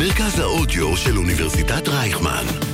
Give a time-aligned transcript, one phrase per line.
[0.00, 2.69] מרכז האודיו של אוניברסיטת רייכמן.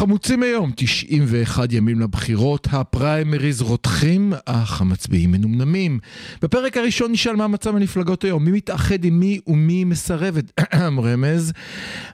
[0.00, 5.98] החמוצים היום, 91 ימים לבחירות, הפריימריז רותחים, אך המצביעים מנומנמים.
[6.42, 10.60] בפרק הראשון נשאל מה מצב המפלגות היום, מי מתאחד עם מי ומי מסרבת,
[11.04, 11.52] רמז.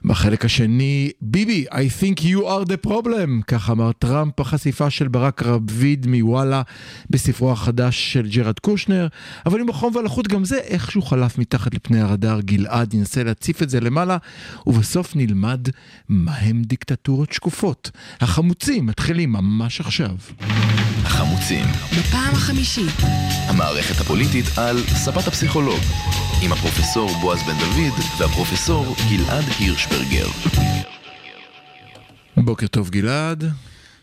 [0.05, 5.43] בחלק השני, ביבי, I think you are the problem, כך אמר טראמפ בחשיפה של ברק
[5.43, 6.61] רביד מוואלה
[7.09, 9.07] בספרו החדש של ג'רד קושנר,
[9.45, 13.69] אבל עם החום והלחות גם זה איכשהו חלף מתחת לפני הרדאר, גלעד ינסה להציף את
[13.69, 14.17] זה למעלה,
[14.67, 15.67] ובסוף נלמד
[16.09, 17.76] מהם דיקטטורות שקופות.
[18.21, 20.15] החמוצים מתחילים ממש עכשיו.
[21.03, 21.65] החמוצים,
[21.99, 22.95] בפעם החמישית.
[23.47, 25.79] המערכת הפוליטית על ספת הפסיכולוג,
[26.43, 30.27] עם הפרופסור בועז בן דוד והפרופסור גלעד הירשברגר.
[32.37, 33.43] בוקר טוב גלעד.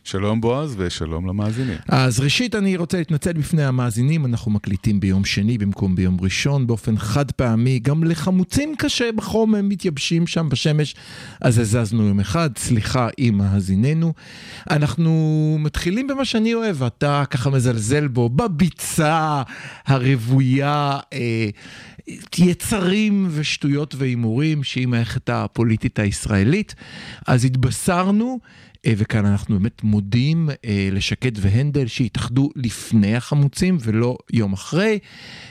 [0.04, 1.78] שלום בועז ושלום למאזינים.
[1.88, 6.66] אז ראשית אני רוצה להתנצל בפני המאזינים, אנחנו מקליטים ביום שני במקום ביום ראשון.
[6.66, 10.94] באופן חד פעמי, גם לחמוצים קשה בחום הם מתייבשים שם בשמש,
[11.40, 14.12] אז הזזנו יום אחד, סליחה עם מאזיננו.
[14.70, 19.42] אנחנו מתחילים במה שאני אוהב, אתה ככה מזלזל בו, בביצה
[19.86, 21.48] הרוויה, אה,
[22.38, 26.74] יצרים ושטויות והימורים שהיא מערכת הפוליטית הישראלית,
[27.26, 28.38] אז התבשרנו.
[28.86, 34.98] אה, וכאן אנחנו באמת מודים אה, לשקד והנדל שהתאחדו לפני החמוצים ולא יום אחרי.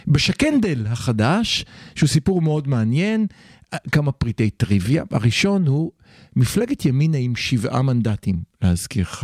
[0.07, 1.65] בשקנדל החדש,
[1.95, 3.25] שהוא סיפור מאוד מעניין,
[3.73, 5.03] אה, כמה פריטי טריוויה.
[5.11, 5.91] הראשון הוא
[6.36, 9.23] מפלגת ימינה עם שבעה מנדטים, להזכירך.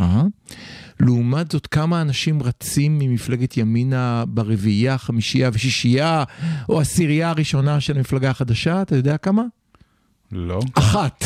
[1.00, 6.24] לעומת זאת, כמה אנשים רצים ממפלגת ימינה ברביעייה, חמישייה ושישייה,
[6.68, 9.42] או עשירייה הראשונה של המפלגה החדשה, אתה יודע כמה?
[10.32, 10.60] לא?
[10.74, 11.24] אחת,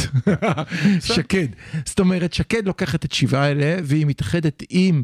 [1.15, 1.47] שקד.
[1.84, 5.03] זאת אומרת, שקד לוקחת את שבעה האלה והיא מתאחדת עם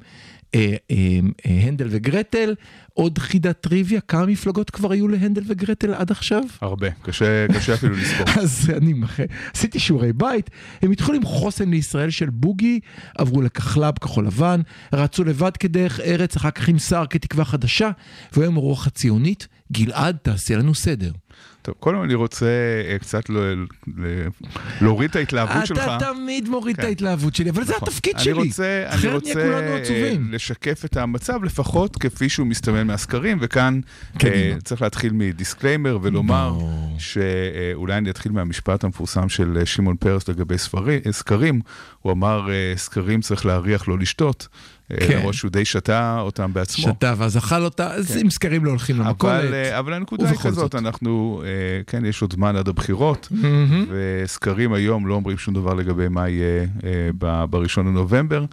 [1.44, 2.54] הנדל וגרטל.
[2.94, 6.42] עוד חידת טריוויה, כמה מפלגות כבר היו להנדל וגרטל עד עכשיו?
[6.61, 8.27] הרבה, קשה, קשה אפילו לספור.
[8.42, 9.20] אז אני מח...
[9.55, 10.50] עשיתי שיעורי בית,
[10.83, 12.80] הם התחילו עם חוסן לישראל של בוגי,
[13.18, 14.60] עברו לכחלב כחול לבן,
[14.92, 17.90] רצו לבד כדרך ארץ, אחר כך עם סער כתקווה חדשה,
[18.33, 19.48] והיום הרוח הציונית.
[19.72, 21.10] גלעד, תעשה לנו סדר.
[21.70, 22.47] טוב, קודם אני רוצה
[22.89, 23.31] אה, קצת
[24.81, 25.79] להוריד את ההתלהבות שלך.
[25.79, 26.86] אתה תמיד מוריד את כן.
[26.86, 27.89] ההתלהבות שלי, אבל זה נכון.
[27.89, 28.33] התפקיד אני שלי.
[28.33, 30.14] רוצה, אני רוצה נהיה כולנו אה.
[30.31, 33.81] לשקף את המצב, לפחות כפי שהוא מסתמן מהסקרים, וכאן
[34.19, 34.36] קדימה.
[34.36, 36.58] אה, צריך להתחיל מדיסקליימר ולומר.
[36.98, 40.57] שאולי אני אתחיל מהמשפט המפורסם של שמעון פרס לגבי
[41.11, 41.61] סקרים.
[42.01, 44.48] הוא אמר, סקרים צריך להריח, לא לשתות.
[44.92, 45.18] אה, כן.
[45.18, 46.84] למרות שהוא די שתה אותם בעצמו.
[46.84, 49.45] שתה ואז אכל אותה, אז עם סקרים לא הולכים למכולת.
[49.45, 50.74] אבל, אה, אבל הנקודה היא כזאת, זאת.
[50.74, 51.48] אנחנו, אה,
[51.86, 53.84] כן, יש עוד זמן עד הבחירות, מהמם.
[53.90, 56.67] וסקרים היום לא אומרים שום דבר לגבי מה יהיה
[57.24, 58.45] אה, בראשון לנובמבר,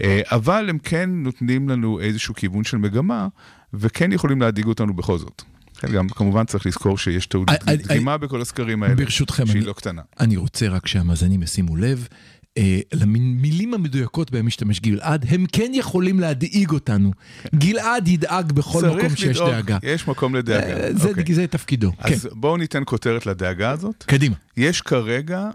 [0.00, 3.28] אה, אבל הם כן נותנים לנו איזשהו כיוון של מגמה,
[3.74, 5.42] וכן יכולים להדאיג אותנו בכל זאת.
[5.78, 9.72] כן, גם כמובן צריך לזכור שיש טעות דגימה בכל הסקרים האלה, ברשותכם, שהיא אני- לא
[9.72, 10.02] קטנה.
[10.20, 12.08] אני רוצה רק שהמאזינים ישימו לב.
[12.58, 17.12] אה, למילים המדויקות בהם משתמש גלעד, הם כן יכולים להדאיג אותנו.
[17.54, 18.96] גלעד ידאג בכל כן.
[18.98, 19.78] מקום שיש לדאוג, דאגה.
[19.82, 20.66] יש מקום לדאגה.
[20.84, 21.34] אה, זה- אוקיי.
[21.34, 21.92] זה תפקידו.
[22.06, 24.04] כן, אז בואו ניתן כותרת לדאגה הזאת.
[24.08, 24.34] קדימה.
[24.56, 25.50] יש כרגע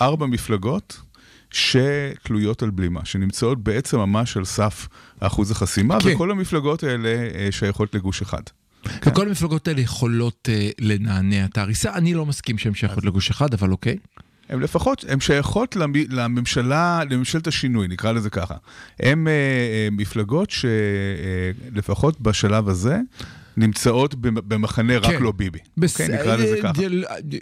[0.00, 1.00] ארבע מפלגות
[1.50, 4.88] שתלויות על בלימה, שנמצאות בעצם ממש על סף
[5.20, 6.08] אחוז החסימה, כן.
[6.14, 8.42] וכל המפלגות האלה אה, שייכות לגוש אחד.
[9.06, 10.48] וכל המפלגות האלה יכולות
[10.80, 11.94] לנענע את ההריסה.
[11.94, 13.96] אני לא מסכים שהן שייכות לגוש אחד, אבל אוקיי.
[14.48, 18.54] הן לפחות, הן שייכות למ- לממשלה, לממשלת השינוי, נקרא לזה ככה.
[19.00, 22.98] הן אה, אה, מפלגות שלפחות בשלב הזה
[23.56, 25.22] נמצאות במ- במחנה רק כן.
[25.22, 25.58] לא ביבי.
[25.76, 26.82] בס- אוקיי, נקרא לזה אה, ככה.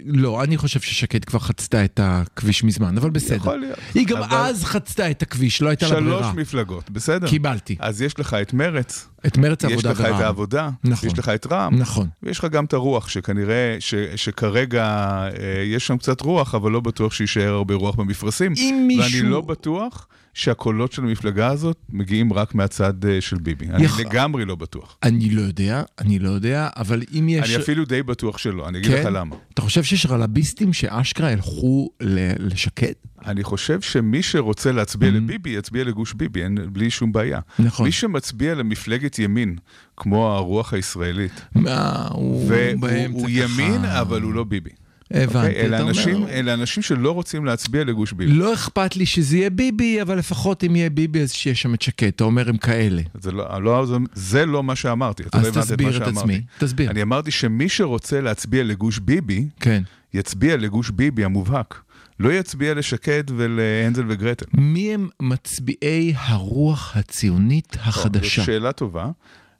[0.05, 3.35] לא, אני חושב ששקד כבר חצתה את הכביש מזמן, אבל בסדר.
[3.35, 3.79] יכול להיות.
[3.93, 6.23] היא גם אבל- אז חצתה את הכביש, לא הייתה לה ברירה.
[6.23, 7.27] שלוש מפלגות, בסדר?
[7.29, 7.75] קיבלתי.
[7.79, 10.21] אז יש לך את מרץ, את מרץ יש העבודה לך את ורע"מ.
[10.21, 11.09] העבודה, נכון.
[11.09, 12.07] יש לך את רע"מ, נכון.
[12.23, 15.29] ויש לך גם את הרוח, שכנראה, ש, שכרגע אה,
[15.65, 18.53] יש שם קצת רוח, אבל לא בטוח שיישאר הרבה רוח במפרשים.
[18.57, 19.19] אם מישהו...
[19.19, 23.65] ואני לא בטוח שהקולות של המפלגה הזאת מגיעים רק מהצד אה, של ביבי.
[23.69, 24.97] אני לגמרי לא בטוח.
[25.03, 27.49] אני לא יודע, אני לא יודע, אבל אם יש...
[27.55, 28.99] אני אפילו די בטוח שלא, אני אגיד כן?
[29.01, 29.35] לך למה.
[29.53, 32.93] אתה חושב שיש רלביסטים שאשכרה ילכו ל- לשקד?
[33.25, 37.39] אני חושב שמי שרוצה להצביע לביבי, יצביע לגוש ביבי, אין, בלי שום בעיה.
[37.39, 37.63] Mm-hmm.
[37.63, 37.85] נכון.
[37.85, 39.55] מי שמצביע למפלגת ימין,
[39.97, 42.49] כמו הרוח הישראלית, מה, הוא
[42.79, 43.31] באמצע הוא ככה...
[43.31, 44.69] ימין, אבל הוא לא ביבי.
[45.11, 45.55] הבנתי, אוקיי?
[45.55, 46.29] אלה, אנשים, אומר...
[46.29, 48.31] אלה אנשים שלא רוצים להצביע לגוש ביבי.
[48.31, 51.81] לא אכפת לי שזה יהיה ביבי, אבל לפחות אם יהיה ביבי אז שיהיה שם את
[51.81, 52.07] שקד.
[52.07, 53.01] אתה אומר הם כאלה.
[53.21, 55.93] זה לא, לא, זה, זה לא מה שאמרתי, אתה אז לא הבנת את תסביר את
[55.93, 56.19] שאמרתי.
[56.19, 56.41] עצמי.
[56.57, 56.91] תסביר.
[56.91, 59.83] אני אמרתי שמי שרוצה להצביע לגוש ביבי, כן.
[60.13, 61.81] יצביע לגוש ביבי המובהק.
[62.19, 64.45] לא יצביע לשקד ולהנזל וגרטל.
[64.53, 68.41] מי הם מצביעי הרוח הציונית החדשה?
[68.41, 69.09] זו שאלה טובה.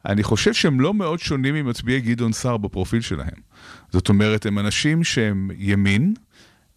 [0.06, 3.40] אני חושב שהם לא מאוד שונים ממצביעי גדעון סער בפרופיל שלהם.
[3.92, 6.14] זאת אומרת, הם אנשים שהם ימין,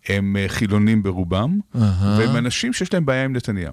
[0.08, 2.18] הם אה, חילונים ברובם, אהה.
[2.18, 3.72] והם אנשים שיש להם בעיה עם נתניהו.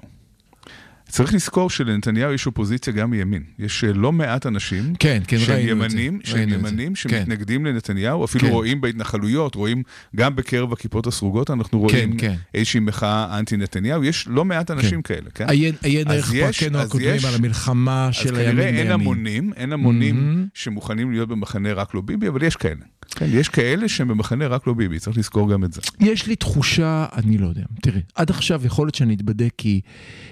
[1.16, 3.44] צריך לזכור שלנתניהו יש אופוזיציה גם מימין.
[3.60, 6.50] יש אה, לא מעט אנשים כן, כן, שהם ימנים, שהם.
[6.50, 6.96] ימנים כן.
[6.96, 8.54] שמתנגדים לנתניהו, אפילו כן.
[8.54, 9.84] רואים בהתנחלויות, רואים
[10.16, 12.36] גם בקרב הכיפות הסרוגות, אנחנו רואים כן.
[12.54, 15.50] איזושהי מחאה אנטי נתניהו, יש לא מעט אנשים כאלה, כן?
[15.50, 18.66] עיין עיין אז ערך יש- פרקינו אז הקודמים יש- על המלחמה אז של הימין כנראה
[18.68, 18.92] אין בימין.
[18.92, 20.48] המונים, אין המונים מהמם.
[20.54, 22.82] שמוכנים להיות במחנה רק לא ביבי, אבל יש כאלה.
[23.16, 25.82] כן, יש כאלה שהם במחנה רק לא ביבי, צריך לזכור גם את זה.
[26.00, 29.82] יש לי תחושה, אני לא יודע, תראה, עד עכשיו יכול להיות שאני אתבדק כי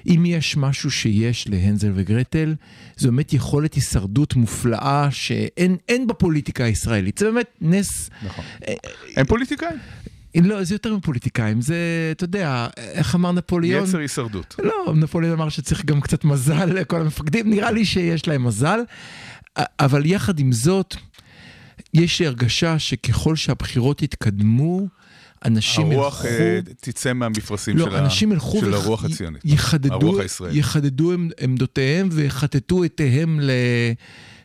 [0.08, 2.56] אם יש משהו שיש להנזל וגרטל,
[2.98, 7.18] זו באמת יכולת הישרדות מופלאה שאין אין בפוליטיקה הישראלית.
[7.18, 8.46] זה באמת נס, נכון.
[9.16, 9.78] הם פוליטיקאים,
[10.36, 11.76] לא, זה יותר מפוליטיקאים, זה,
[12.12, 13.84] אתה יודע, איך אמר נפוליאון?
[13.84, 14.56] יצר הישרדות.
[14.60, 18.80] לא, נפוליאון אמר שצריך גם קצת מזל לכל המפקדים, נראה לי שיש להם מזל,
[19.80, 20.96] אבל יחד עם זאת,
[21.94, 24.88] יש לי הרגשה שככל שהבחירות יתקדמו,
[25.46, 26.38] אנשים הרוח ילכו...
[26.44, 29.42] אה, תצא מהמפרשים לא, של ה- אנשים ילכו של הרוח הציונית.
[29.46, 30.58] יחדדו, הרוח הישראלית.
[30.58, 33.52] יחדדו עמ- עמדותיהם ויחטטו עטיהם ל...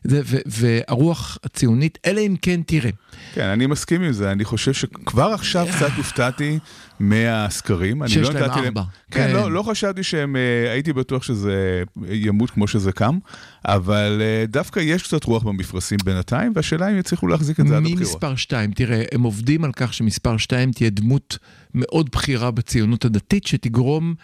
[0.04, 2.90] זה, ו, והרוח הציונית, אלא אם כן תראה.
[3.34, 6.58] כן, אני מסכים עם זה, אני חושב שכבר עכשיו קצת הופתעתי
[7.00, 8.08] מהסקרים.
[8.08, 8.82] שיש לא להם ארבע.
[9.10, 9.32] כן, כן.
[9.32, 13.18] לא, לא חשבתי שהם, אה, הייתי בטוח שזה ימות כמו שזה קם,
[13.64, 17.82] אבל אה, דווקא יש קצת רוח במפרשים בינתיים, והשאלה אם יצליחו להחזיק את זה עד
[17.82, 18.02] הבחירות.
[18.02, 18.72] מספר 2?
[18.72, 21.38] תראה, הם עובדים על כך שמספר 2 תהיה דמות
[21.74, 24.14] מאוד בכירה בציונות הדתית, שתגרום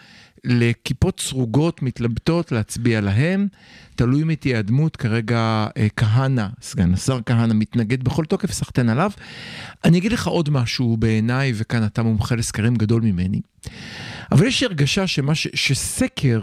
[0.45, 3.47] לכיפות סרוגות מתלבטות להצביע להם.
[3.95, 9.11] תלוי מי תהיה הדמות, כרגע אה, כהנא, סגן השר כהנא, מתנגד בכל תוקף, סחטיין עליו.
[9.83, 13.41] אני אגיד לך עוד משהו בעיניי, וכאן אתה מומחה לסקרים גדול ממני.
[14.31, 15.47] אבל יש הרגשה שמה ש...
[15.53, 16.41] שסקר,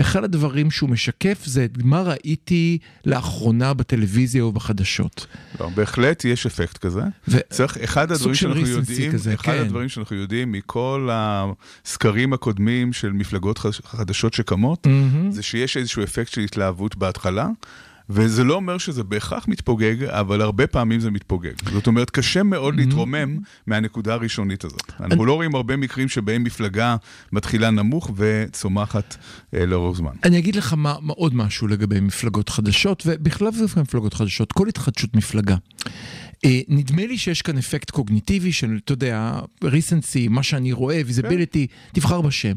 [0.00, 5.26] אחד הדברים שהוא משקף זה את מה ראיתי לאחרונה בטלוויזיה ובחדשות.
[5.60, 7.02] לא, בהחלט יש אפקט כזה.
[7.28, 9.60] ו- צריך, אחד הדברים שאנחנו יודעים, כזה, אחד כן.
[9.60, 15.32] הדברים שאנחנו יודעים מכל הסקרים הקודמים של מפלגות חדשות שקמות, מהמם.
[15.32, 17.48] זה שיש איזשהו אפקט של התלהבות בהתחלה.
[18.10, 21.52] וזה לא אומר שזה בהכרח מתפוגג, אבל הרבה פעמים זה מתפוגג.
[21.72, 24.92] זאת אומרת, קשה מאוד להתרומם מהנקודה הראשונית הזאת.
[25.00, 26.96] אנחנו לא רואים הרבה מקרים שבהם מפלגה
[27.32, 29.16] מתחילה נמוך וצומחת
[29.54, 30.12] אה, לאורך זמן.
[30.24, 34.68] אני אגיד לך מה, מה עוד משהו לגבי מפלגות חדשות, ובכלל זה מפלגות חדשות, כל
[34.68, 35.56] התחדשות מפלגה.
[36.44, 41.66] אה, נדמה לי שיש כאן אפקט קוגניטיבי של, אתה יודע, recency, מה שאני רואה, visibility,
[41.92, 42.54] תבחר בשם.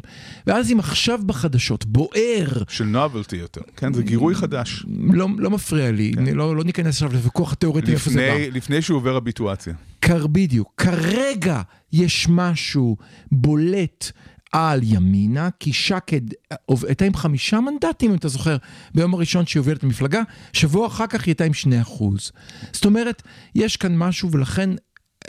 [0.48, 3.94] ואז אם עכשיו בחדשות בוער, של novelty יותר, כן?
[3.94, 4.86] זה גירוי חדש.
[5.14, 8.34] לא, לא מפריע לי, אני לא, לא ניכנס עכשיו לוויכוח התיאורטי איפה זה בא.
[8.34, 9.74] לפני, לפני שהוא עובר הביטואציה.
[10.00, 10.74] קר, בדיוק.
[10.78, 11.62] כרגע
[11.94, 12.98] יש משהו
[13.32, 14.12] בולט
[14.52, 16.22] על ימינה, כי שקד
[16.52, 16.58] אה,
[16.88, 18.58] הייתה עם חמישה מנדטים, אם אתה זוכר,
[18.96, 20.22] ביום הראשון שהיא הובילה את המפלגה,
[20.54, 22.32] שבוע אחר כך היא הייתה עם שני אחוז.
[22.74, 23.24] זאת אומרת,
[23.56, 24.70] יש כאן משהו, ולכן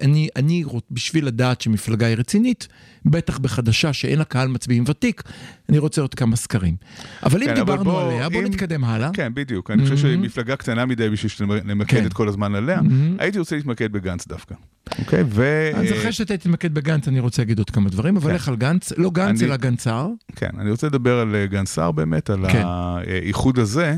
[0.03, 2.69] אני, אני בשביל לדעת שמפלגה היא רצינית,
[3.05, 5.23] בטח בחדשה שאין לה קהל מצביעים ותיק,
[5.69, 6.77] אני רוצה עוד כמה סקרים.
[7.23, 9.11] אבל אם כן, אבל דיברנו בוא, עליה, בואו אם- נתקדם הלאה.
[9.13, 9.71] כן, בדיוק.
[9.71, 12.07] אני חושב שמפלגה קטנה מדי בשביל שנמקד כן.
[12.07, 12.81] את כל הזמן עליה.
[13.19, 14.55] הייתי רוצה להתמקד בגנץ דווקא.
[14.99, 15.25] אוקיי?
[15.29, 15.71] ו...
[15.75, 18.35] אז אחרי שאתה תתמקד בגנץ, אני רוצה להגיד עוד כמה דברים, אבל כן.
[18.35, 20.09] לך על גנץ, לא גנץ, אני- אלא גנצר.
[20.37, 22.63] כן, אני רוצה לדבר על אה, גנץ סער באמת, על כן.
[22.67, 23.97] האיחוד הזה,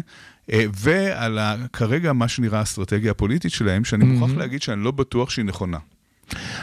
[0.52, 5.30] אה, ועל ה- כרגע מה שנראה האסטרטגיה הפוליטית שלהם, שאני מוכרח להגיד שאני לא בטוח
[5.30, 5.78] שהיא נכונה.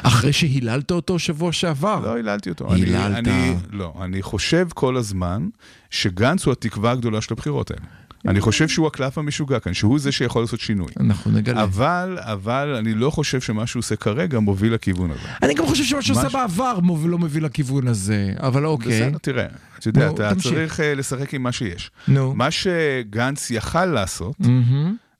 [0.03, 1.99] אחרי שהיללת אותו שבוע שעבר.
[2.03, 2.73] לא היללתי אותו.
[2.73, 3.17] אני- היללת.
[3.27, 5.47] אני, לא, אני חושב כל הזמן
[5.89, 7.81] שגנץ הוא התקווה הגדולה של הבחירות האלה.
[8.27, 10.87] אני חושב שהוא הקלף המשוגע כאן, שהוא זה שיכול לעשות שינוי.
[10.99, 11.63] אנחנו נגלה.
[11.63, 15.27] אבל, אבל אני לא חושב שמה שהוא עושה כרגע מוביל לכיוון הזה.
[15.43, 19.01] אני גם חושב שמה שהוא עושה בעבר מוביל- לא מביא לכיוון הזה, אבל אוקיי.
[19.01, 19.45] בסדר, תראה,
[19.79, 20.35] אתה יודע, אתה.
[20.35, 21.91] צריך אה, לשחק עם מה שיש.
[22.07, 22.33] נו.
[22.35, 24.35] מה שגנץ יכל לעשות.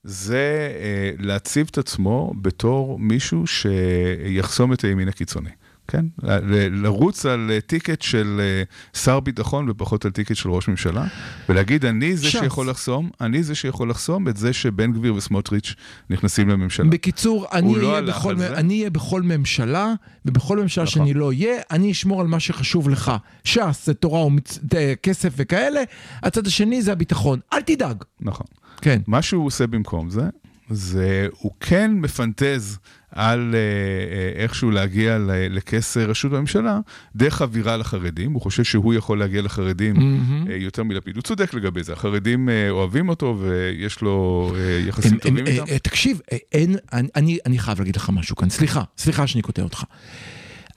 [0.04, 5.50] זה אה, להציב את עצמו בתור מישהו שיחסום את הימין הקיצוני.
[5.90, 6.04] כן?
[6.22, 8.62] ל- ל- לרוץ על אה, טיקט של אה,
[9.00, 11.06] שר ביטחון ופחות על טיקט של ראש ממשלה,
[11.48, 12.40] ולהגיד, אני זה ש"ס.
[12.40, 15.74] שיכול לחסום, אני זה שיכול לחסום את זה שבן גביר וסמוטריץ'
[16.10, 16.86] נכנסים לממשלה.
[16.90, 18.40] בקיצור, אני לא אהיה הלך בכל מ-.
[18.42, 19.92] אני אהיה בכל ממשלה,
[20.24, 20.92] ובכל ממשלה נכון.
[21.02, 23.12] שאני לא אהיה, אני אשמור על מה שחשוב לך.
[23.44, 24.58] ש"ס זה תורה ומצ-
[25.02, 25.80] כסף וכאלה,
[26.22, 27.38] הצד השני זה הביטחון.
[27.52, 28.04] אל תדאג.
[28.20, 28.46] נכון.
[28.80, 29.00] כן.
[29.06, 30.22] מה שהוא עושה במקום זה,
[30.70, 32.78] זה הוא כן מפנטז
[33.10, 35.16] על אה, אה, איכשהו להגיע
[35.50, 36.80] לכס ראשות הממשלה
[37.16, 38.32] דרך אווירה לחרדים.
[38.32, 40.46] הוא חושב שהוא יכול להגיע לחרדים מהמם.
[40.50, 41.16] אה, יותר מלפיד.
[41.16, 45.46] הוא צודק לגבי זה, החרדים אה, אוהבים אותו ויש לו אה, יחסים הם- טובים הם-
[45.46, 45.64] איתם.
[45.68, 46.20] אה, תקשיב,
[46.52, 46.76] אין,
[47.16, 49.84] אני- אני חייב להגיד לך משהו כאן, סליחה, סליחה שאני קוטע אותך.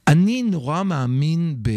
[0.08, 1.70] אני נורא מאמין ב...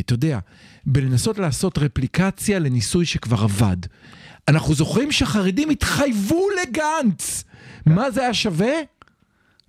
[0.00, 0.38] אתה יודע,
[0.86, 3.76] בלנסות לעשות רפליקציה לניסוי שכבר עבד.
[4.48, 7.44] אנחנו זוכרים שהחרדים התחייבו לגנץ.
[7.88, 8.72] מה זה היה שווה?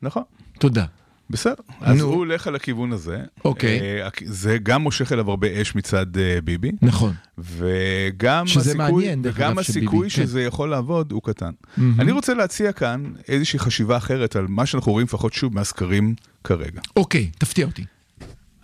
[0.02, 0.24] נכון.
[0.60, 0.86] תודה.
[1.32, 2.02] בסדר, אז.
[2.02, 3.24] הוא הולך על הכיוון הזה.
[3.46, 3.80] אוקיי.
[4.04, 7.14] אה, זה גם מושך אליו הרבה אש מצד אה, ביבי, נכון.
[7.38, 10.16] וגם שזה הסיכוי, מעניין, דרך וגם אגב, שביבי, הסיכוי כן.
[10.16, 11.52] שזה יכול לעבוד הוא קטן.
[11.78, 12.02] מהמם.
[12.02, 16.82] אני רוצה להציע כאן איזושהי חשיבה אחרת על מה שאנחנו רואים לפחות שוב מהסקרים כרגע.
[16.96, 17.86] אוקיי, תפתיע אותי.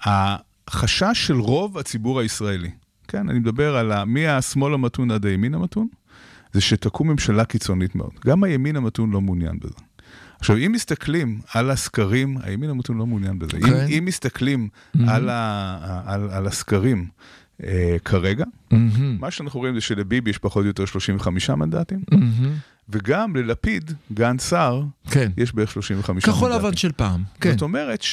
[0.03, 2.71] החשש של רוב הציבור הישראלי,
[3.07, 5.87] כן, אני מדבר על ה- מהשמאל המתון עד הימין המתון,
[6.55, 8.11] זה שתקום ממשלה קיצונית מאוד.
[8.25, 9.75] גם הימין המתון לא מעוניין בזה.
[10.39, 13.57] עכשיו, אם מסתכלים על הסקרים, הימין המתון לא מעוניין בזה.
[13.57, 13.85] אם, כן.
[13.89, 14.69] אם מסתכלים
[15.07, 17.07] על, ה, על, על הסקרים
[17.63, 22.53] אה, כרגע, מהמם, מה שאנחנו רואים זה שלביבי יש פחות או יותר 35 מנדטים, מהמם.
[22.89, 25.31] וגם ללפיד, גן סער, כן.
[25.37, 26.67] יש בערך 35 כחול מנדטים.
[26.67, 27.23] לבן של פעם.
[27.41, 27.51] כן.
[27.51, 28.03] זאת אומרת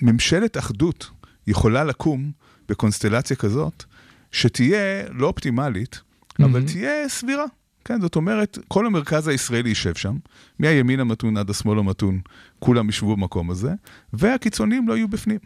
[0.00, 1.10] שממשלת אחדות
[1.46, 2.30] יכולה לקום
[2.68, 3.84] בקונסטלציה כזאת,
[4.32, 6.00] שתהיה לא אופטימלית,
[6.42, 6.62] אבל.
[6.62, 7.44] תהיה סבירה.
[7.84, 10.16] כן, זאת אומרת, כל המרכז הישראלי יישב שם,
[10.58, 12.20] מהימין המתון עד השמאל המתון,
[12.58, 13.72] כולם ישבו במקום הזה,
[14.12, 15.38] והקיצונים לא יהיו בפנים.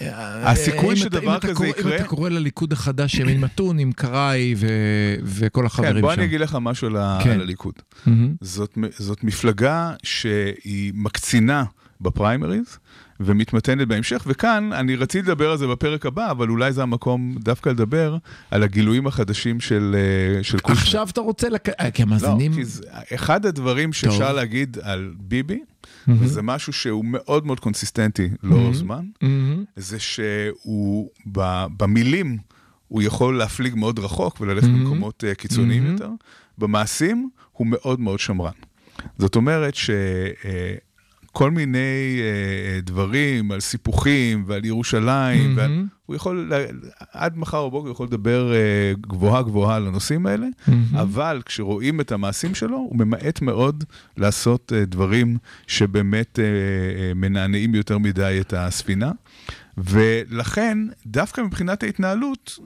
[0.00, 4.54] הסיכוי אם שדבר כזה יקרה- אם אתה קורא לליכוד החדש ימין מתון עם קראי
[5.24, 6.18] וכל כן, החברים בוא שם.
[6.20, 7.40] אני אגיד לך משהו על כן.
[7.40, 7.74] הליכוד.
[8.98, 11.64] זאת מפלגה שהיא מקצינה
[12.00, 12.78] בפריימריז
[13.24, 17.68] ומתמתנת בהמשך, וכאן אני רציתי לדבר על זה בפרק הבא, אבל אולי זה המקום דווקא
[17.68, 18.16] לדבר
[18.50, 19.96] על הגילויים החדשים של,
[20.38, 20.80] אה, של קושנר.
[20.80, 21.68] עכשיו אתה רוצה לק...
[21.68, 22.38] אה, כי לא.
[22.54, 22.82] כי זה,
[23.14, 24.32] אחד הדברים שאפשר.
[24.32, 25.60] להגיד על ביבי,
[26.06, 26.24] מהמם.
[26.24, 29.64] וזה משהו שהוא מאוד מאוד קונסיסטנטי לאורך זמן, מהמם.
[29.76, 32.38] זה שהוא ב- במילים,
[32.88, 34.84] הוא יכול להפליג מאוד רחוק וללכת מהמם.
[34.84, 35.92] במקומות אה, קיצוניים מהמם.
[35.94, 36.10] יותר,
[36.58, 38.52] במעשים הוא מאוד מאוד שמרן.
[39.18, 39.74] זאת אומרת
[41.32, 45.86] שכל מיני אה, דברים על סיפוחים ועל ירושלים, ועל, מהמם.
[46.06, 46.52] הוא יכול,
[47.12, 50.96] עד מחר בבוקר הוא יכול לדבר אה, גבוהה גבוהה על הנושאים האלה, מהמם.
[50.96, 53.84] אבל כשרואים את המעשים שלו, הוא ממעט מאוד
[54.16, 55.36] לעשות אה, דברים
[55.66, 59.12] שבאמת אה, אה, מנענעים יותר מדי את הספינה.
[59.78, 62.58] ולכן, דווקא מבחינת ההתנהלות,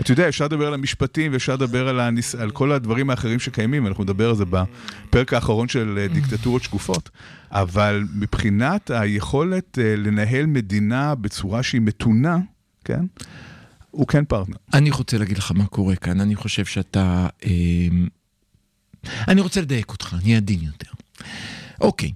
[0.00, 2.34] אתה יודע, אפשר לדבר על המשפטים ואפשר לדבר על, הניס...
[2.34, 7.10] על כל הדברים האחרים שקיימים, אנחנו נדבר על זה בפרק האחרון של אה, דיקטטורות שקופות,
[7.50, 12.38] אבל מבחינת היכולת אה, לנהל מדינה בצורה שהיא מתונה,
[12.84, 13.04] כן?
[13.90, 14.56] הוא כן פרטנר.
[14.74, 17.26] אני רוצה להגיד לך מה קורה כאן, אני חושב שאתה...
[17.44, 17.50] אה,
[19.28, 20.90] אני רוצה לדייק אותך, אני עדין יותר.
[21.80, 22.12] אוקיי,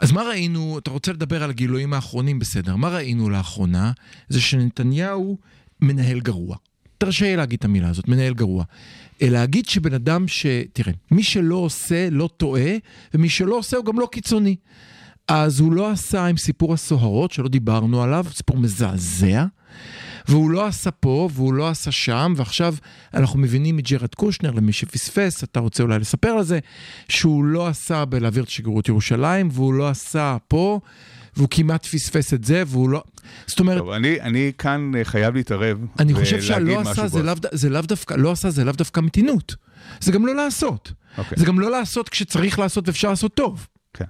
[0.00, 2.76] אז מה ראינו, אתה רוצה לדבר על הגילויים האחרונים, בסדר.
[2.76, 3.92] מה ראינו לאחרונה?
[4.28, 5.38] זה שנתניהו
[5.80, 6.56] מנהל גרוע.
[6.98, 8.64] תרשה לי להגיד את המילה הזאת, מנהל גרוע.
[9.22, 10.46] אה, להגיד שבן אדם ש...
[10.72, 12.70] תראה, מי שלא עושה לא טועה,
[13.14, 14.56] ומי שלא עושה הוא גם לא קיצוני.
[15.28, 19.44] אז הוא לא עשה עם סיפור הסוהרות, שלא דיברנו עליו, סיפור מזעזע.
[20.28, 22.74] והוא לא עשה פה, והוא לא עשה שם, ועכשיו
[23.14, 26.58] אנחנו מבינים מג'רד קושנר, למי שפספס, אתה רוצה אולי לספר על זה,
[27.08, 30.80] שהוא לא עשה בלהעביר את שגרירות ירושלים, והוא לא עשה פה,
[31.36, 33.02] והוא כמעט פספס את זה, והוא לא...
[33.46, 37.22] זאת אומרת, טוב, אני, אני כאן אה, חייב להתערב אני חושב שהלא עשה זה.
[37.22, 39.54] לאו, זה לאו דווקא, לא עשה זה לאו דווקא מתינות.
[40.00, 40.92] זה גם לא לעשות.
[41.18, 41.38] אוקיי.
[41.38, 43.66] זה גם לא לעשות כשצריך לעשות ואפשר לעשות טוב.
[43.94, 44.04] כן.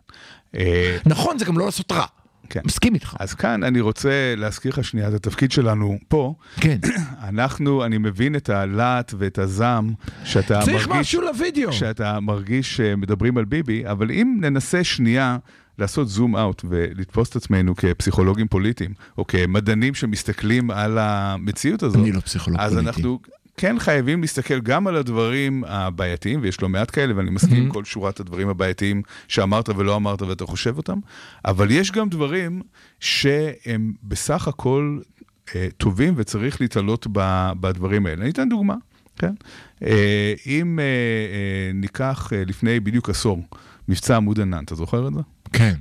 [0.56, 2.04] אה, נכון, זה גם לא לעשות רע.
[2.50, 2.60] כן.
[2.64, 3.16] מסכים איתך.
[3.18, 6.34] אז כאן אני רוצה להזכיר לך שנייה את התפקיד שלנו פה.
[6.60, 6.78] כן.
[7.28, 9.92] אנחנו, אני מבין את הלהט ואת הזעם
[10.24, 11.72] שאתה צריך מרגיש, משהו לוידאו.
[11.72, 15.36] שאתה מרגיש שמדברים על ביבי, אבל אם ננסה שנייה
[15.78, 22.12] לעשות זום אאוט ולתפוס את עצמנו כפסיכולוגים פוליטיים, או כמדענים שמסתכלים על המציאות הזאת, אני
[22.12, 22.88] לא פסיכולוג אז פוליטי.
[22.88, 23.18] אנחנו
[23.56, 27.84] כן חייבים להסתכל גם על הדברים הבעייתיים, ויש לא מעט כאלה, ואני מסכים עם כל
[27.84, 30.98] שורת הדברים הבעייתיים שאמרת ולא אמרת ואתה חושב אותם,
[31.44, 32.62] אבל יש גם דברים
[33.00, 34.98] שהם בסך הכל
[35.54, 38.22] אה, טובים וצריך להתעלות ב- בדברים האלה.
[38.22, 38.74] אני אתן דוגמה,
[39.16, 39.34] כן?
[39.82, 43.42] אה, אם אה, אה, ניקח אה, לפני בדיוק עשור,
[43.88, 45.20] מבצע עמוד ענן, אתה זוכר את זה?
[45.52, 45.74] כן.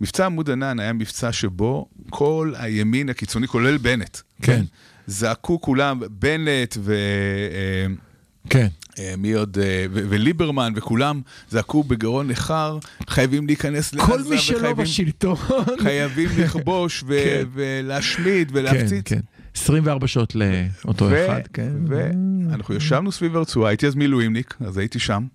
[0.00, 4.64] מבצע עמוד ענן היה מבצע שבו כל הימין הקיצוני, כולל בנט, כן.
[5.06, 6.94] זעקו כולם, בנט ו...
[7.52, 7.94] אה,
[8.50, 8.66] כן.
[8.98, 9.58] אה, מי עוד?
[9.58, 12.78] אה, וליברמן וכולם זעקו בגרון ניחר,
[13.08, 15.36] חייבים להיכנס לעזה כל מי שלא בשלטון.
[15.82, 17.44] חייבים לכבוש כן.
[17.52, 19.04] ולהשמיד כן, ולהפציץ.
[19.04, 19.20] כן.
[19.56, 20.34] 24 שעות
[20.84, 21.72] לאותו ו- אחד, כן.
[21.86, 25.26] ואנחנו ישבנו סביב הרצועה, הייתי אז מילואימניק, אז הייתי שם.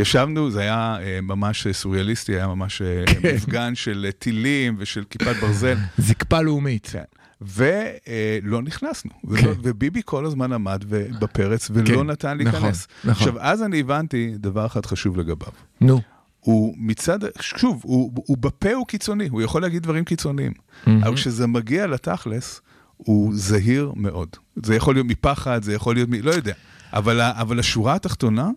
[0.00, 3.34] ישבנו, זה היה אה, ממש סוריאליסטי, היה ממש אה, כן.
[3.34, 5.76] מפגן של אה, טילים ושל כיפת ברזל.
[5.98, 6.88] זקפה לאומית.
[6.92, 7.02] כן.
[7.40, 9.28] ולא נכנסנו, כן.
[9.28, 10.84] ולא, וביבי כל הזמן עמד
[11.20, 12.88] בפרץ ולא כן, נתן נכון, להיכנס.
[13.04, 13.10] נכון.
[13.10, 15.52] עכשיו, אז אני הבנתי דבר אחד חשוב לגביו.
[15.80, 16.00] נו.
[16.40, 20.52] הוא מצד, שוב, הוא, הוא בפה הוא קיצוני, הוא יכול להגיד דברים קיצוניים,
[20.86, 22.60] אבל כשזה מגיע לתכלס,
[22.96, 24.28] הוא זהיר מאוד.
[24.56, 26.14] זה יכול להיות מפחד, זה יכול להיות מ...
[26.14, 26.54] לא יודע.
[26.92, 28.50] אבל, אבל השורה התחתונה,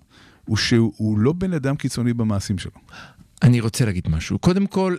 [0.46, 2.72] הוא שהוא לא בן אדם קיצוני במעשים שלו.
[3.44, 4.40] אני רוצה להגיד משהו.
[4.40, 4.96] קודם כל,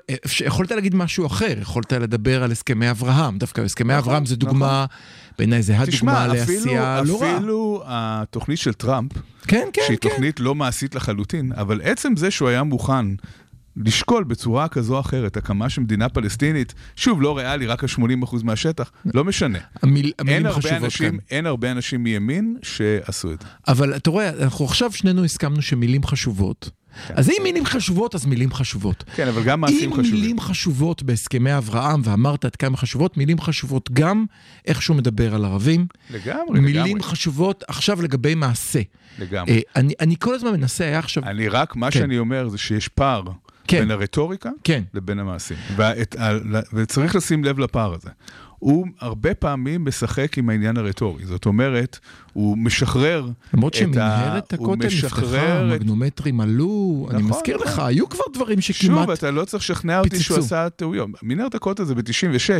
[0.47, 3.39] יכולת להגיד משהו אחר, יכולת לדבר על הסכמי אברהם.
[3.39, 4.87] דווקא הסכמי נכון, אברהם זה דוגמה,
[5.39, 7.37] בעיניי זה הדוגמה לעשייה לא רעה.
[7.37, 9.13] אפילו התוכנית של טראמפ,
[9.49, 10.09] כן, כן, שהיא כן.
[10.09, 13.07] תוכנית לא מעשית לחלוטין, אבל עצם זה שהוא היה מוכן
[13.77, 18.91] לשקול בצורה כזו או אחרת הקמה של מדינה פלסטינית, שוב, לא ריאלי, רק ה-80% מהשטח,
[19.15, 19.59] לא משנה.
[19.83, 21.19] המיל, אין המילים חשובות אנשים, כאן.
[21.31, 23.49] אין הרבה אנשים מימין שעשו את זה.
[23.69, 26.71] אבל אתה רואה, אנחנו עכשיו שנינו הסכמנו שמילים חשובות.
[27.09, 29.05] אז אם מילים חשובות, אז מילים חשובות.
[29.17, 30.21] כן, אבל גם מעשים אם חשובים.
[30.21, 34.25] מילים חשובות בהסכמי אברהם, ואמרת עד כמה חשובות, מילים חשובות גם
[34.67, 35.87] איך שהוא מדבר על ערבים.
[36.11, 37.03] לגמרי, מילים לגמרי.
[37.03, 38.81] חשוות עכשיו לגבי מעשה.
[39.19, 39.53] לגמרי.
[39.53, 41.25] אה, אני, אני כל הזמן מנסה, היה עכשיו...
[41.25, 41.99] אני רק, מה כן.
[41.99, 43.23] שאני אומר זה שיש פער
[43.69, 43.81] כן.
[43.81, 44.83] בין הרטוריקה כן.
[44.95, 45.57] לבין המעשים.
[45.77, 46.17] ואת,
[46.73, 48.11] וצריך לשים לב לפער הזה.
[48.65, 51.27] הוא הרבה פעמים משחק עם העניין הרטורי.
[51.27, 51.99] זאת אומרת,
[52.33, 57.67] הוא משחרר למרות את ה- שמנהרת הוא הכותל נפתחה, המגנומטרים עלו, אני נכון, מזכיר נכון.
[57.69, 59.01] לך, היו כבר דברים שכמעט...
[59.07, 60.55] שוב, אתה לא צריך לשכנע אותי שהוא פיצצו.
[60.55, 61.09] עשה טעויות.
[61.23, 62.51] מנהרת הכותל זה ב-96,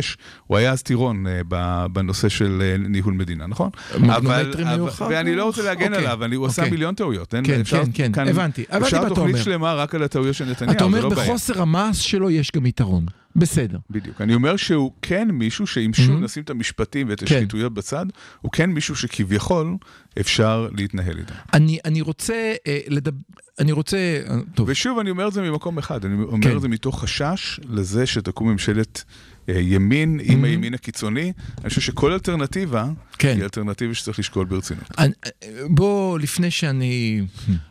[0.47, 1.41] הוא היה אז טירון אה,
[1.87, 3.69] בנושא של אה, ניהול מדינה, נכון?
[3.99, 5.35] מגנומטרים היו אחר ואני?
[5.35, 6.71] לא רוצה להגן אוקיי, עליו, אני- הוא עשה אוקיי.
[6.71, 7.35] מיליון טעויות.
[7.35, 9.43] אין- כן, אפשר- כן, כן, כאן- הבנתי, אפשר אתה תוכנית אומר.
[9.43, 11.29] שלמה רק על הטעויות של נתניהו, אתה אומר זה לא בעיה.
[11.29, 13.05] בחוסר המעש שלו יש גם יתרון.
[13.35, 13.77] בסדר.
[13.89, 14.21] בדיוק.
[14.21, 17.25] אני אומר שהוא כן מישהו שאם שוב נשים את המשפטים ואת כן.
[17.25, 18.05] השחיתויות בצד,
[18.41, 19.77] הוא כן מישהו שכביכול
[20.19, 21.33] אפשר להתנהל איתו.
[21.53, 23.17] אני, אני רוצה אה, לדבר...
[23.59, 23.97] אני רוצה...
[24.29, 26.55] אה, טוב, ושוב, אני אומר את זה ממקום אחד, אני אומר כן.
[26.55, 29.03] את זה מתוך חשש לזה שתקום ממשלת
[29.47, 31.31] ימין עם הימין הקיצוני.
[31.61, 32.85] אני חושב שכל אלטרנטיבה
[33.19, 33.33] כן.
[33.35, 34.83] היא אלטרנטיבה שצריך לשקול ברצינות.
[34.97, 37.21] אני, אה, בוא, לפני שאני...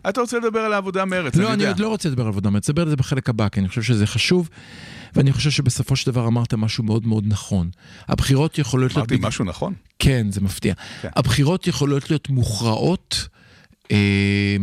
[0.08, 1.72] אתה רוצה לדבר על העבודה מרץ, לא, אני אני יודע.
[1.72, 3.82] עוד לא רוצה לדבר על עבודה מרץ, נדבר על זה בחלק הבא, כי אני חושב
[3.82, 4.48] שזה חשוב,
[5.14, 7.70] ואני חושב שבסופו של דבר אמרת משהו מאוד מאוד נכון.
[8.08, 9.12] הבחירות יכולות להיות...
[9.12, 9.74] אמרתי משהו נכון?
[9.98, 10.74] כן, זה מפתיע.
[11.02, 11.08] כן.
[11.16, 13.28] הבחירות יכולות להיות מוכרעות
[13.92, 14.56] אה,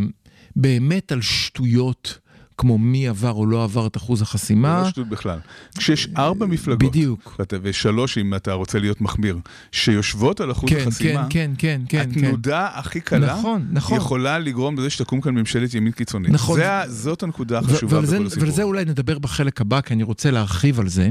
[0.56, 2.20] באמת על שטויות,
[2.62, 4.82] כמו מי עבר או לא עבר את אחוז זה החסימה.
[4.84, 5.39] לא שטות בכלל.
[5.78, 7.36] כשיש ארבע מפלגות, בדיוק.
[7.39, 9.38] ואתה- ושלוש אם אתה רוצה להיות מחמיר,
[9.71, 12.19] שיושבות על אחוז כן, כן, החסימה, כן, כן, כן, כן.
[12.26, 13.97] התנודה הכי קלה, נכון, נכון.
[13.97, 16.32] יכולה לגרום לזה שתקום כאן ממשלת ימין קיצונית.
[16.32, 16.60] נכון.
[16.60, 18.43] זה זאת הנקודה ו- החשובה זה- בכל הסיפור.
[18.43, 21.10] ועל זה אולי נדבר בחלק הבא, כי אני רוצה להרחיב על זה,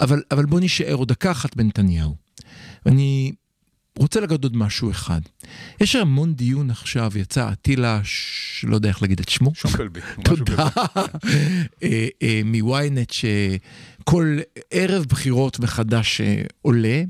[0.00, 2.14] אבל, אבל בוא נישאר עוד דקה אחת בנתניהו.
[2.86, 3.32] ואני
[3.98, 5.20] רוצה להגיד עוד משהו אחד.
[5.80, 8.64] יש המון דיון עכשיו, יצא אטילה, ש...
[8.68, 9.52] לא יודע איך להגיד את שמו.
[9.54, 10.00] שומפלבי.
[10.24, 10.68] תודה.
[11.82, 14.38] אה, אה, מ-ynet שכל
[14.70, 17.02] ערב בחירות מחדש אה, עולה.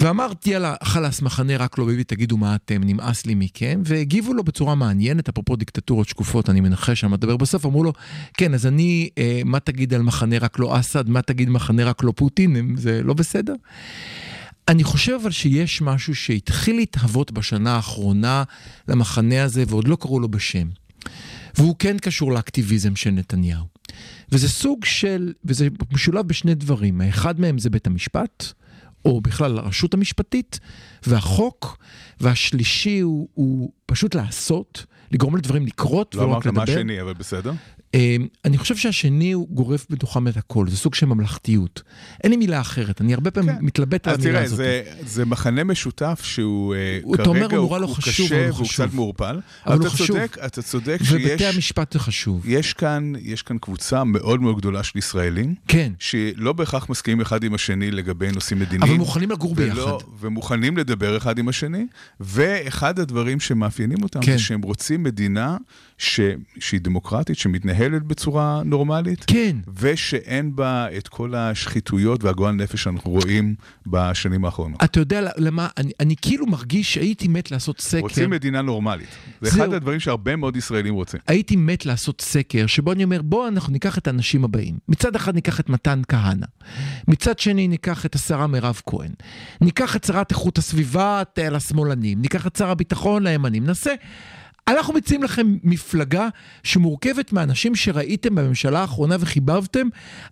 [0.00, 4.44] ואמרתי, יאללה, חלאס, מחנה רק לא ביבי, תגידו מה אתם, נמאס לי מכם, והגיבו לו
[4.44, 7.92] בצורה מעניינת, אפרופו דיקטטורות שקופות, אני מנחש שם מדבר בסוף, אמרו לו,
[8.34, 12.04] כן, אז אני, אה, מה תגיד על מחנה רק לא אסד, מה תגיד מחנה רק
[12.04, 13.54] לא פוטין, זה לא בסדר?
[14.68, 18.44] אני חושב אבל שיש משהו שהתחיל להתהוות בשנה האחרונה
[18.88, 20.68] למחנה הזה, ועוד לא קראו לו בשם.
[21.54, 23.64] והוא כן קשור לאקטיביזם של נתניהו.
[24.32, 28.52] וזה סוג של, וזה משולב בשני דברים, האחד מהם זה בית המשפט,
[29.04, 30.60] או בכלל הרשות המשפטית,
[31.06, 31.78] והחוק,
[32.20, 36.78] והשלישי הוא, הוא פשוט לעשות, לגרום לדברים לקרות, לא ולא אמרת רק מה לדבר.
[36.78, 37.52] השני, אבל בסדר.
[37.96, 41.82] אה, אני חושב שהשני הוא גורף בתוכם את הכל, זה סוג של ממלכתיות.
[42.24, 43.64] אין לי מילה אחרת, אני הרבה פעמים כן.
[43.64, 44.56] מתלבט על אז המילה תראה, הזאת.
[44.56, 48.44] זה, זה מחנה משותף שהוא אה, הוא- אומר, כרגע הוא נורא לא חשוב, קשה אבל
[48.44, 48.86] הוא והוא חשוב.
[48.86, 49.40] קצת מעורפל.
[49.66, 50.06] אבל הוא אתה חשוב.
[50.06, 52.48] צודק, אתה צודק ובתי שיש המשפט זה חשוב.
[52.48, 57.44] יש כאן, יש כאן קבוצה מאוד מאוד גדולה של ישראלים, כן, שלא בהכרח מסכימים אחד
[57.44, 58.82] עם השני לגבי נושאים מדיניים.
[58.92, 59.76] אבל מוכנים לגור ביחד.
[59.78, 61.86] ולא, ומוכנים לדבר אחד עם השני,
[62.20, 64.32] ואחד הדברים שמאפיינים אותם כן.
[64.32, 65.56] זה שהם רוצים מדינה
[65.98, 66.20] ש,
[66.58, 69.56] שהיא דמוקרטית, שמתנהלת בצורה נורמלית, כן.
[69.80, 73.54] ושאין בה את כל השחיתויות והגועל נפש שאנחנו רואים
[73.86, 74.84] בשנים האחרונות.
[74.84, 78.00] אתה יודע למה, אני, אני כאילו מרגיש שהייתי מת לעשות סקר.
[78.00, 79.08] רוצים מדינה נורמלית.
[79.40, 79.64] זה זהו.
[79.64, 81.20] אחד הדברים שהרבה מאוד ישראלים רוצים.
[81.26, 84.78] הייתי מת לעשות סקר שבו אני אומר בוא אנחנו ניקח את האנשים הבאים.
[84.88, 86.46] מצד אחד ניקח את מתן כהנא,
[87.08, 89.10] מצד שני ניקח את השרה מירב כהן,
[89.60, 93.94] ניקח את שרת איכות הסביבה לשמאלנים, ניקח את שר הביטחון לימנים, נעשה.
[94.68, 96.28] אנחנו מציעים לכם מפלגה
[96.62, 99.86] שמורכבת מאנשים שראיתם בממשלה האחרונה וחיבבתם,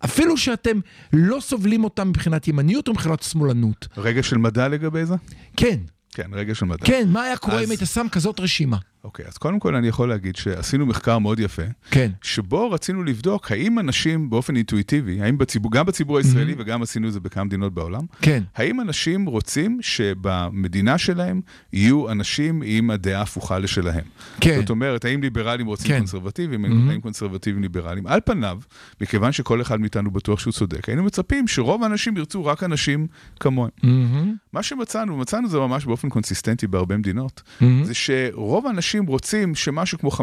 [0.05, 0.79] אפילו שאתם
[1.13, 3.87] לא סובלים אותם מבחינת ימניות או מבחינת שמאלנות.
[3.97, 5.15] רגע של מדע לגבי זה?
[5.57, 5.79] כן,
[6.13, 6.85] כן, רגע של מדע.
[6.85, 8.77] כן, מה היה קורה אז- אם היית שם כזאת רשימה?
[9.05, 12.11] אוקיי, אז קודם כל אני יכול להגיד שעשינו מחקר מאוד יפה, כן.
[12.21, 16.61] שבו רצינו לבדוק האם אנשים באופן אינטואיטיבי, האם בציבור, גם בציבור הישראלי Mm-hmm.
[16.61, 18.43] וגם עשינו את זה בכמה מדינות בעולם, כן.
[18.55, 21.41] האם אנשים רוצים שבמדינה שלהם
[21.73, 24.03] יהיו אנשים עם הדעה הפוכה לשלהם?
[24.41, 24.59] כן.
[24.59, 25.97] זאת אומרת, האם ליברלים רוצים כן.
[25.97, 26.91] קונסרבטיבים, Mhm.
[26.91, 28.07] האם קונסרבטיבים ליברלים?
[28.07, 28.59] על פניו,
[29.01, 33.07] מכיוון שכל אחד מאיתנו בטוח שהוא צודק, היינו מצפים שרוב האנשים ירצו רק אנשים
[33.39, 33.69] כמוהם.
[33.83, 34.35] מהמם.
[34.53, 37.83] מה שמצאנו, מצאנו זה ממש באופן קונסיסטנטי בהרבה מדינות, מהמם.
[37.83, 40.17] זה שרוב האנשים רוצים שמשהו כמו 50-60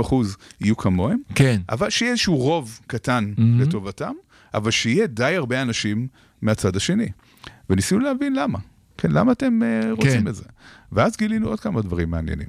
[0.00, 1.60] אחוז יהיו כמוהם, כן.
[1.68, 3.40] אבל שיהיה איזשהו רוב קטן Mhm.
[3.60, 4.12] לטובתם,
[4.54, 6.06] אבל שיהיה די הרבה אנשים
[6.42, 7.08] מהצד השני.
[7.70, 8.58] וניסינו להבין למה.
[8.98, 10.28] כן, למה אתם uh, רוצים כן.
[10.28, 10.44] את זה?
[10.92, 12.48] ואז גילינו עוד כמה דברים מעניינים.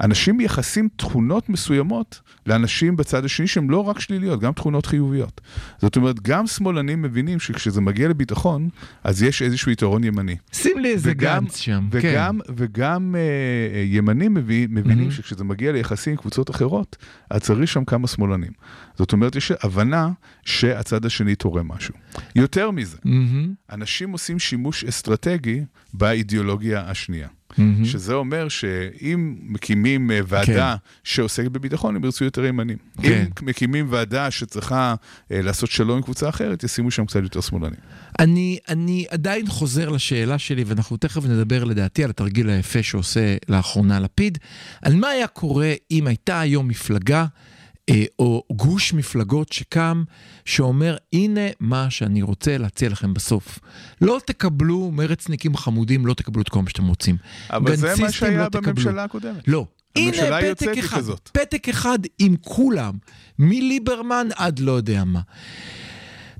[0.00, 5.40] אנשים מייחסים תכונות מסוימות לאנשים בצד השני שהן לא רק שליליות, גם תכונות חיוביות.
[5.78, 8.68] זאת אומרת, גם שמאלנים מבינים שכשזה מגיע לביטחון,
[9.04, 10.36] אז יש איזשהו יתרון ימני.
[10.52, 11.88] שים לי איזה וגם- גנץ שם.
[11.92, 13.20] וגם, וגם אה,
[13.76, 15.12] אה, ימנים מבין, מבינים Mhm.
[15.12, 16.96] שכשזה מגיע ליחסים עם קבוצות אחרות,
[17.30, 18.52] אז צריך שם כמה שמאלנים.
[18.98, 20.08] זאת אומרת, יש הבנה
[20.44, 21.94] שהצד השני תורם משהו.
[22.36, 23.08] יותר מזה, כן.
[23.08, 23.54] מהמם.
[23.72, 27.28] אנשים עושים שימוש אסטרטגי באידיאולוגיה השנייה.
[27.58, 27.84] מהמם.
[27.84, 32.76] שזה אומר שאם מקימים אה, ועדה שעוסקת בביטחון, הם ירצו יותר ימנים.
[33.02, 33.24] כן.
[33.42, 34.94] אם מקימים ועדה שצריכה
[35.32, 37.80] אה, לעשות שלום עם קבוצה אחרת, ישימו שם קצת יותר שמאלנים.
[38.18, 44.00] אני, אני עדיין חוזר לשאלה שלי, ואנחנו תכף נדבר לדעתי על התרגיל היפה שעושה לאחרונה
[44.00, 44.38] לפיד,
[44.82, 47.26] על מה היה קורה אם הייתה היום מפלגה
[48.18, 50.04] או גוש מפלגות שקם,
[50.44, 53.58] שאומר, הנה מה שאני רוצה להציע לכם בסוף.
[54.00, 57.16] לא תקבלו מרצניקים חמודים, לא תקבלו את כל מה שאתם רוצים.
[57.50, 58.60] אבל זה מה שהיה לא.
[58.60, 59.48] בממשלה הקודמת.
[59.48, 59.66] לא.
[59.96, 61.30] הנה פתק אחד, כזאת.
[61.32, 62.94] פתק אחד עם כולם,
[63.38, 65.20] מליברמן עד לא יודע מה.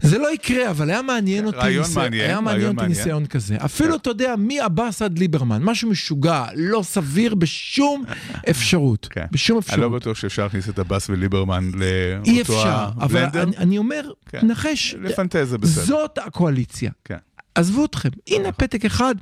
[0.03, 2.99] זה לא יקרה, אבל היה מעניין אותי, רעיון ניסיון- מעניין, היה מעניין רעיון אותי מעניין.
[2.99, 3.57] ניסיון כזה.
[3.65, 3.97] אפילו, כן.
[3.97, 8.05] אתה יודע, מעבאס עד ליברמן, משהו משוגע, לא סביר בשום
[8.51, 9.09] אפשרות.
[9.11, 9.25] כן.
[9.31, 10.03] בשום אני לא אפשרות.
[10.03, 13.43] בטוח שאפשר להכניס את עבאס וליברמן לאותו אי אפשר, אבל הבלנדר.
[13.43, 14.47] אני, אני אומר, כן.
[14.47, 15.85] נחש, לפנטז זה בסדר.
[15.85, 16.91] זאת הקואליציה.
[17.05, 17.17] כן.
[17.55, 19.15] עזבו אתכם, הנה פתק אחד,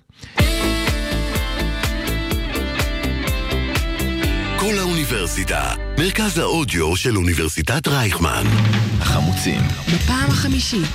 [4.58, 8.44] כל האוניברסיטה, מרכז האודיו של אוניברסיטת רייכמן.
[9.00, 9.60] החמוצים,
[9.94, 10.88] בפעם החמישית.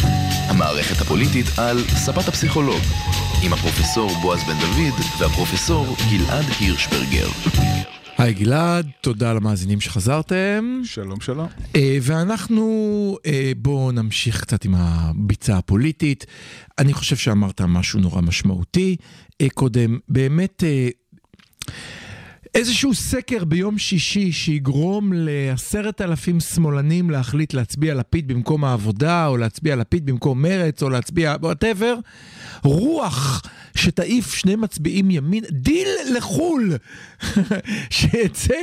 [0.50, 2.82] המערכת הפוליטית על ספת הפסיכולוג,
[3.46, 7.28] עם הפרופסור בועז בן דוד והפרופסור גלעד הירשברגר.
[8.18, 10.82] היי גלעד, תודה למאזינים שחזרתם.
[10.84, 11.48] שלום, שלום.
[11.76, 16.26] אה, ואנחנו, אה, בואו נמשיך קצת עם הביצה הפוליטית.
[16.80, 18.96] אני חושב שאמרת משהו נורא משמעותי
[19.42, 20.00] אה, קודם.
[20.10, 20.90] באמת, אה,
[22.56, 29.76] איזשהו סקר ביום שישי שיגרום לעשרת אלפים שמאלנים להחליט להצביע לפיד במקום העבודה, או להצביע
[29.76, 31.96] לפיד במקום מרצ, או להצביע whatever.
[32.64, 33.42] רוח
[33.76, 35.88] שתעיף שני מצביעים ימין, דיל
[36.18, 36.74] לחו"ל,
[37.90, 38.54] שיצא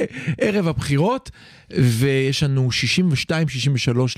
[0.40, 1.30] ערב הבחירות,
[1.70, 2.68] ויש לנו
[3.30, 3.32] 62-63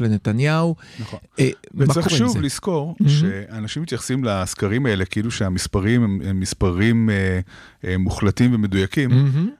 [0.00, 0.74] לנתניהו.
[1.00, 1.18] נכון.
[1.38, 2.40] אה, וצריך שוב?
[2.40, 3.08] לזכור Mhm.
[3.08, 7.40] שאנשים מתייחסים לסקרים האלה כאילו שהמספרים הם, הם מספרים אה,
[7.84, 9.10] אה, מוחלטים ומדויקים.
[9.10, 9.50] מהמם.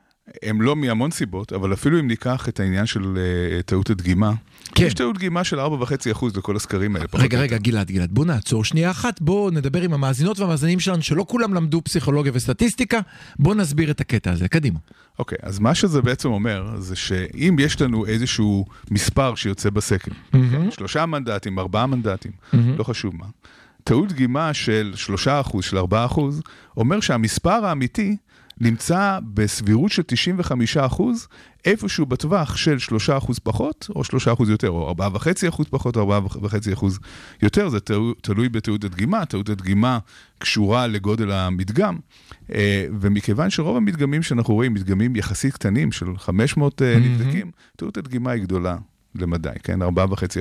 [0.42, 4.32] הם לא מהמון סיבות, אבל אפילו אם ניקח את העניין של אה, טעות הדגימה,
[4.74, 4.84] כן.
[4.84, 7.06] יש טעות דגימה של 4.5% לכל הסקרים האלה.
[7.14, 7.58] רגע, רגע.
[7.58, 11.82] גלעד, גלעד, בוא נעצור שנייה אחת, בוא נדבר עם המאזינות והמאזינים שלנו, שלא כולם למדו
[11.84, 13.00] פסיכולוגיה וסטטיסטיקה,
[13.38, 14.78] בוא נסביר את הקטע הזה, קדימה.
[15.18, 20.70] אוקיי, אז מה שזה בעצם אומר, זה שאם יש לנו איזשהו מספר שיוצא בסקר, כן,
[20.70, 23.26] שלושה מנדטים, ארבעה מנדטים, לא חשוב מה,
[23.84, 26.42] טעות דגימה של שלושה אחוז, של ארבעה אחוז,
[26.76, 28.16] אומר שהמספר האמיתי
[28.60, 31.28] נמצא בסבירות של 95 אחוז,
[31.64, 36.16] איפשהו בטווח של 3 אחוז פחות, או 3 אחוז יותר, או 4.5 אחוז פחות, או
[36.28, 36.38] 4.5
[36.72, 36.98] אחוז
[37.42, 39.98] יותר, זה תלו- תלוי בתיעוד הדגימה, תיעוד הדגימה
[40.38, 41.98] קשורה לגודל המדגם,
[42.54, 48.30] אה, ומכיוון שרוב המדגמים שאנחנו רואים, מדגמים יחסית קטנים של 500 אה, נבדקים, תיעוד הדגימה
[48.30, 48.76] היא גדולה
[49.14, 49.86] למדי, כן, 4.5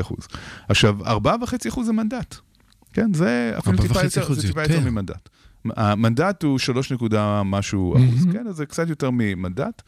[0.01, 0.27] אחוז.
[0.69, 1.17] עכשיו, 4.5
[1.69, 2.35] אחוז זה מנדט,
[2.93, 4.61] כן, זה אפילו טיפה 4.5% יותר, זה טיפה.
[4.61, 5.29] יותר ממנדט.
[5.65, 9.81] המנדט הוא 3 נקודה משהו אחוז, כן, אז זה קצת יותר ממנדט.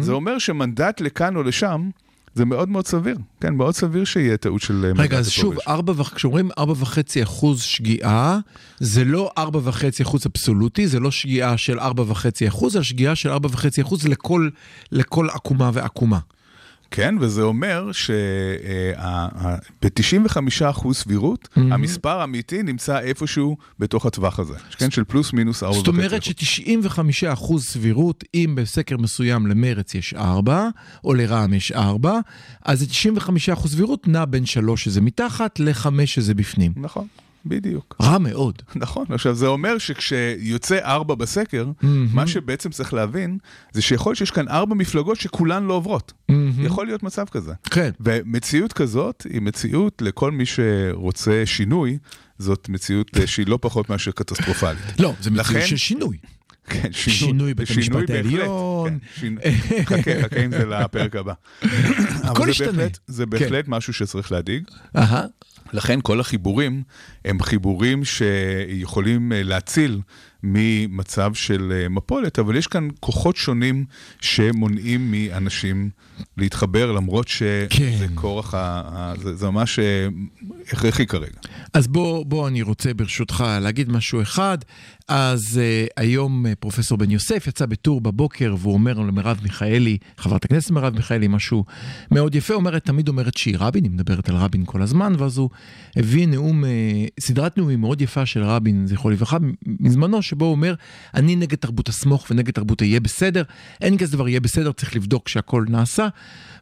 [0.00, 1.90] זה אומר שמנדט לכאן או לשם,
[2.34, 5.00] זה מאוד מאוד סביר, כן, מאוד סביר שיהיה טעות של מנדט.
[5.00, 5.54] רגע, אז שוב.
[5.68, 8.38] ארבע כשאומרים 4.5 אחוז שגיאה,
[8.78, 9.42] זה לא 4.5
[10.02, 14.48] אחוז אבסולוטי, זה לא שגיאה של 4.5 אחוז, אלא שגיאה של 4.5 אחוז לכל,
[14.92, 16.18] לכל עקומה ועקומה.
[16.94, 25.32] כן, וזה אומר שב-95% סבירות, המספר האמיתי נמצא איפשהו בתוך הטווח הזה, כן, של פלוס
[25.32, 25.72] מינוס 4.5%.
[25.72, 26.98] זאת אומרת ש-95
[27.32, 30.68] אחוז סבירות, אם בסקר מסוים למרץ יש 4,
[31.04, 32.18] או לרע"מ יש 4,
[32.64, 36.72] אז זה 95 אחוז סבירות נע בין 3 שזה מתחת ל-5 שזה בפנים.
[36.76, 37.06] נכון.
[37.46, 37.96] בדיוק.
[38.02, 38.62] רע מאוד.
[38.76, 41.66] נכון, עכשיו זה אומר שכשיוצא ארבע בסקר,
[42.12, 43.38] מה שבעצם צריך להבין,
[43.72, 46.12] זה שיכול להיות שיש כאן ארבע מפלגות שכולן לא עוברות.
[46.58, 47.52] יכול להיות מצב כזה.
[47.70, 47.90] כן.
[48.00, 51.98] ומציאות כזאת היא מציאות לכל מי שרוצה שינוי,
[52.38, 55.00] זאת מציאות שהיא לא פחות מאשר קטסטרופלית.
[55.00, 56.16] לא, זה מציאות לכן- של שינוי.
[56.70, 58.98] כן, שינוי בית המשפט העליון.
[59.20, 59.34] כן,
[59.84, 61.32] חכה, חכה עם זה לפרק הבא.
[62.28, 62.72] אבל זה ישתנה.
[62.72, 64.64] בהחלט- זה בהחלט משהו שצריך להדאיג.
[65.72, 66.82] לכן כל החיבורים
[67.24, 70.00] הם חיבורים שיכולים אה, להציל
[70.42, 73.84] ממצב של אה, מפולת, אבל יש כאן כוחות שונים
[74.20, 75.90] שמונעים מאנשים
[76.36, 78.06] להתחבר, למרות שזה כן.
[78.14, 80.08] כורח, ה- זה, זה ממש אה,
[80.72, 81.38] הכרחי כרגע.
[81.74, 84.58] אז בוא, בוא, אני רוצה ברשותך להגיד משהו אחד.
[85.08, 90.44] אז uh, היום uh, פרופסור בן יוסף יצא בטור בבוקר והוא אומר למרב מיכאלי, חברת
[90.44, 91.64] הכנסת מרב מיכאלי, משהו
[92.10, 95.50] מאוד יפה, אומרת, תמיד אומרת שהיא רבין, היא מדברת על רבין כל הזמן, ואז הוא
[95.96, 96.66] הביא נאום, uh,
[97.20, 99.36] סדרת נאומים מאוד יפה של רבין, זכרו לברכה,
[99.80, 100.74] מזמנו, שבו הוא אומר,
[101.14, 103.42] אני נגד תרבות הסמוך ונגד תרבות היהיה בסדר,
[103.80, 106.08] אין כזה דבר יהיה בסדר, צריך לבדוק שהכל נעשה.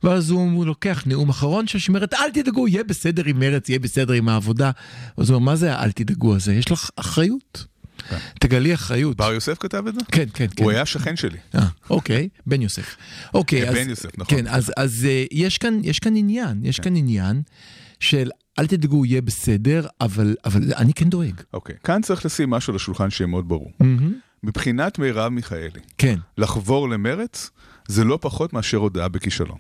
[0.03, 3.92] ואז הוא, הוא לוקח נאום אחרון שאומרת, אל תדאגו, יהיה בסדר עם מרץ, יהיה בסדר
[3.99, 4.71] עם העבודה.
[5.17, 6.55] אז הוא אומר, מה זה האל תדאגו הזה?
[6.55, 7.67] יש לך אחריות.
[8.41, 9.17] תגלי אחריות.
[9.17, 10.01] בר יוסף כתב את זה?
[10.13, 10.65] כן, כן, כן.
[10.65, 11.39] הוא היה שכן שלי.
[11.55, 12.97] אה, אוקיי, בן יוסף.
[13.35, 13.75] אוקיי, אה, אז...
[13.75, 14.39] בן יוסף, נכון.
[14.39, 17.43] כן, אז, אז אה, יש, כאן, יש כאן עניין, יש כאן עניין
[18.01, 21.41] של אל תדאגו, יהיה בסדר, אבל, אבל אני כן דואג.
[21.53, 23.71] אוקיי, כאן צריך לשים משהו על השולחן שיהיה מאוד ברור.
[23.81, 24.13] מהמם.
[24.43, 26.19] מבחינת מרב מיכאלי, כן.
[26.39, 27.51] לחבור למרץ
[27.89, 29.59] זה לא פחות מאשר הודעה בכישלון.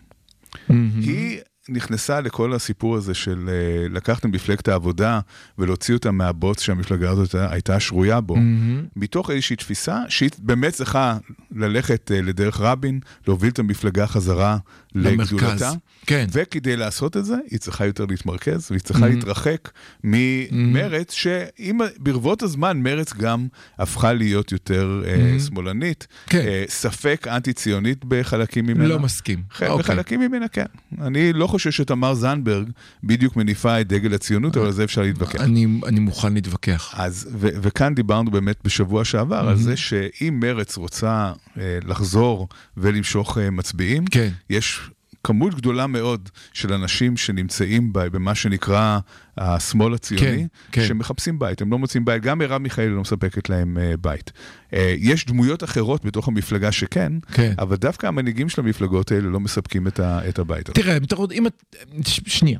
[0.68, 1.00] מהמם.
[1.00, 5.20] היא נכנסה לכל הסיפור הזה של אה, לקחת מפלגת העבודה
[5.58, 8.84] ולהוציא אותה מהבוץ שהמפלגה הזאת הייתה- שרויה בו, מהמם.
[8.96, 11.16] מתוך איזושהי תפיסה שהיא באמת צריכה
[11.56, 14.56] ללכת אה, לדרך רבין, להוביל את המפלגה חזרה
[14.94, 15.32] למרכז.
[15.32, 15.72] לגדולתה.
[16.06, 16.26] כן.
[16.32, 19.70] וכדי לעשות את זה, היא צריכה יותר להתמרכז, והיא צריכה להתרחק
[20.04, 23.46] ממרץ, שאם ברבות הזמן מרץ גם
[23.78, 26.38] הפכה להיות יותר אה, שמאלנית, כן.
[26.38, 28.88] אה, ספק אנטי-ציונית בחלקים ממנה.
[28.88, 29.42] לא מסכים.
[29.58, 29.82] כן, אוקיי.
[29.82, 30.64] בחלקים ממנה כן.
[31.00, 32.70] אני לא חושב שתמר זנדברג
[33.04, 35.40] בדיוק מניפה את דגל הציונות, אבל על זה אפשר להתווכח.
[35.40, 36.94] אני, אני מוכן להתווכח.
[36.96, 43.38] אז, ו- וכאן דיברנו באמת בשבוע שעבר על זה שאם מרץ רוצה אה, לחזור ולמשוך
[43.38, 44.28] אה, מצביעים, כן.
[44.50, 44.80] יש
[45.24, 48.98] כמות גדולה מאוד של אנשים שנמצאים ב- במה שנקרא
[49.38, 50.86] השמאל הציוני, כן, כן.
[50.88, 54.32] שמחפשים בית, הם לא מוצאים בית, גם מרב מיכאלי לא מספקת להם אה, בית.
[54.74, 57.52] אה, יש דמויות אחרות בתוך המפלגה שכן, כן.
[57.58, 60.74] אבל דווקא המנהיגים של המפלגות האלה לא מספקים את, ה- את הבית הזה.
[60.74, 61.52] תראה, אם אתה אם את...
[62.06, 62.58] ש- שנייה.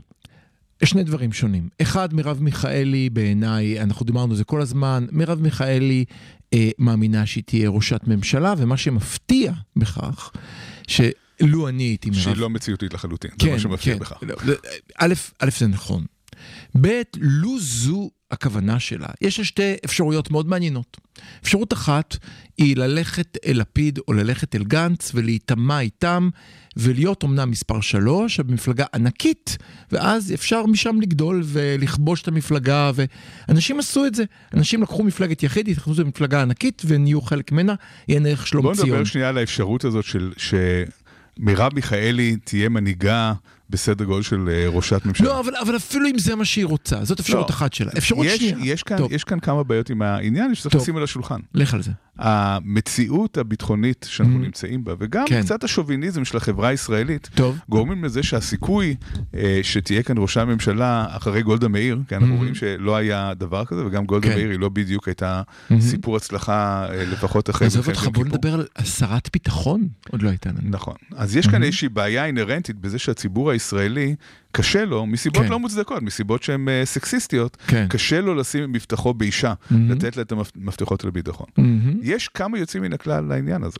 [0.84, 1.68] שני דברים שונים.
[1.82, 6.04] אחד, מרב מיכאלי בעיניי, אנחנו דיברנו על זה כל הזמן, מרב מיכאלי
[6.54, 10.30] אה, מאמינה שהיא תהיה ראשת ממשלה, ומה שמפתיע בכך,
[11.44, 12.20] שלו אני הייתי מרב...
[12.20, 14.22] שהיא לא מציאותית לחלוטין, זה מה שמפריע בכך.
[14.22, 14.54] לא, לא,
[14.98, 16.04] א', א', זה נכון.
[16.80, 20.96] ב', לו זו הכוונה שלה, יש לה שתי אפשרויות מאוד מעניינות.
[21.42, 22.16] אפשרות אחת
[22.58, 26.28] היא ללכת אל לפיד או ללכת אל גנץ ולהיטמע איתם
[26.76, 29.56] ולהיות אומנם מספר שלוש, אבל מפלגה ענקית,
[29.92, 32.90] ואז אפשר משם לגדול ולכבוש את המפלגה,
[33.48, 34.24] ואנשים עשו את זה.
[34.54, 37.74] אנשים לקחו מפלגת יחיד, התחילו למפלגה ענקית ונהיו חלק ממנה,
[38.06, 38.88] עיין ערך שלום בוא ציון.
[38.88, 40.32] נדבר שנייה על האפשרות הזאת של
[41.38, 43.32] שמרב מיכאלי תהיה מנהיגה
[43.70, 45.26] בסדר גודל של אה, ראשת ממשלה.
[45.26, 47.54] לא, אבל, אבל אפילו אם זה מה שהיא רוצה, זאת אפשרות לא.
[47.54, 47.90] אחת שלה.
[47.98, 48.72] אפשרות יש, שנייה.
[48.72, 50.74] יש, כאן, יש כאן כמה בעיות עם העניין שצריך.
[50.74, 51.40] לשים על השולחן.
[51.54, 51.90] לך על זה.
[52.18, 54.42] המציאות הביטחונית שאנחנו Mm.
[54.44, 55.42] נמצאים בה, וגם כן.
[55.42, 57.58] קצת השוביניזם של החברה הישראלית, טוב.
[57.68, 58.96] גורמים לזה שהסיכוי
[59.34, 62.38] אה, שתהיה כאן ראשת ממשלה אחרי גולדה מאיר, כי אנחנו Mhm.
[62.38, 64.34] רואים שלא היה דבר כזה, וגם גולדה כן.
[64.34, 65.74] מאיר היא לא בדיוק הייתה Mhm.
[65.80, 68.24] סיפור הצלחה, אה, לפחות אחרי עזוב אותך, בוא.
[68.24, 69.88] נדבר על שרת ביטחון.
[70.10, 70.58] עוד לא הייתה לנו.
[70.70, 70.94] נכון.
[71.16, 74.14] אז יש כאן איזושהי בעיה אינהרנטית בזה שהציבור הישראלי,
[74.52, 75.50] קשה לו, מסיבות כן.
[75.50, 77.86] לא מוצדקות, מסיבות שהן אה, סקסיסטיות, כן.
[77.88, 79.90] קשה לו לשים את מבטחו באישה, מהמם.
[79.90, 81.46] לתת לה את המפתחות לביטחון.
[81.58, 81.94] מהמם.
[82.02, 83.78] יש כמה יוצאים מן הכלל לעניין הזה.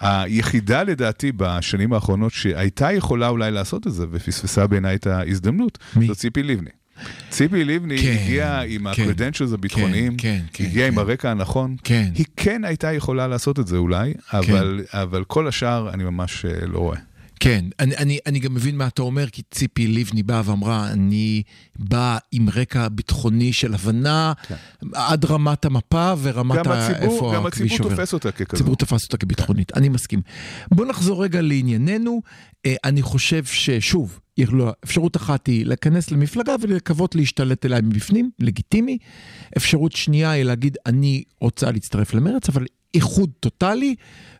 [0.00, 6.06] היחידה לדעתי בשנים האחרונות שהייתה יכולה אולי לעשות את זה ופספסה בעיניי את ההזדמנות, מי?
[6.06, 6.70] זו ציפי לבני.
[7.30, 11.00] ציפי לבני כן, הגיעה עם כן, ה-credentials הביטחוניים, כן, כן, הגיעה עם כן.
[11.00, 12.10] הרקע הנכון, כן.
[12.14, 16.66] היא כן הייתה יכולה לעשות את זה אולי, אבל, אבל כל השאר אני ממש אה,
[16.66, 16.98] לא רואה.
[17.40, 21.42] כן, אני, אני, אני גם מבין מה אתה אומר, כי ציפי לבני באה ואמרה, אני
[21.78, 24.32] באה עם רקע ביטחוני של הבנה
[24.92, 26.62] עד רמת המפה ורמת כן.
[26.64, 26.86] גם ה...
[26.86, 27.96] הציבור, איפה גם הכביש הציבור עובר.
[27.96, 28.54] תופס אותה ככזאת.
[28.54, 30.22] הציבור תפס אותה כביטחונית, אני מסכים.
[30.74, 32.22] בוא נחזור רגע לענייננו.
[32.66, 34.20] אה, אני חושב ששוב,
[34.84, 38.98] אפשרות אחת היא להיכנס למפלגה ולקוות להשתלט אליה מבפנים, לגיטימי.
[39.56, 43.94] אפשרות שנייה היא להגיד, אני רוצה להצטרף למרץ, אבל איחוד טוטאלי,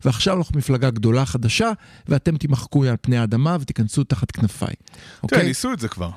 [0.05, 1.71] ועכשיו אנחנו מפלגה גדולה חדשה,
[2.09, 4.69] ואתם תמחקו על פני האדמה ותיכנסו תחת כנפיי.
[4.69, 5.45] תראה, אוקיי?
[5.47, 6.11] ניסו את זה כבר.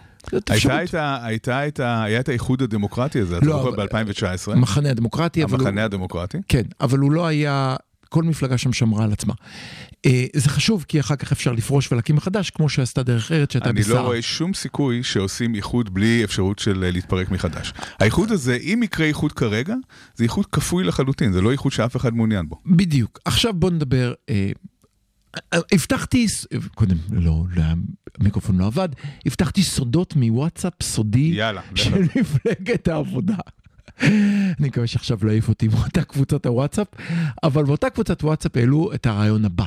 [0.50, 0.84] הייתה.
[0.84, 4.52] את ה- הייתה את ה- היה את האיחוד הדמוקרטי הזה, אתה לא, זוכר אבל- ב-2019,
[4.52, 5.60] המחנה הדמוקרטי, אבל.
[5.60, 6.38] המחנה הדמוקרטי.
[6.48, 7.76] כן, אבל הוא לא היה,
[8.10, 9.34] כל מפלגה שם שמרה על עצמה.
[10.06, 13.70] אה, זה חשוב, כי אחר כך אפשר לפרוש ולהקים מחדש, כמו שעשתה דרך ארץ שהייתה
[13.70, 13.96] אני בשרה.
[13.96, 17.74] לא רואה שום סיכוי שעושים איחוד בלי אפשרות של אה, להתפרק מחדש.
[18.00, 19.76] האיחוד הזה, אם יקרה איחוד כרגע,
[20.16, 22.58] זה איחוד כפוי לחלוטין, זה לא איחוד שאף אחד מעוניין בו.
[22.66, 23.20] בדיוק.
[23.26, 24.52] עכשיו בוא נדבר, אה,
[25.54, 26.28] אה, הבטחתי,
[26.76, 27.64] קודם, לא, לא,
[28.20, 28.90] המיקרופון לא עבד,
[29.26, 33.38] הבטחתי סודות מוואטסאפ סודי יאללה, של מפלגת העבודה.
[34.02, 36.88] אני מקווה שעכשיו לא העיף אותי מאותה קבוצת הוואטסאפ,
[37.44, 39.66] אבל באותה קבוצת וואטסאפ העלו את הרעיון הבא.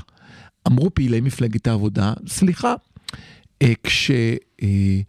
[0.66, 2.74] אמרו פעילי מפלגת העבודה, סליחה,
[3.62, 4.10] אה, כש...
[4.62, 5.00] אה,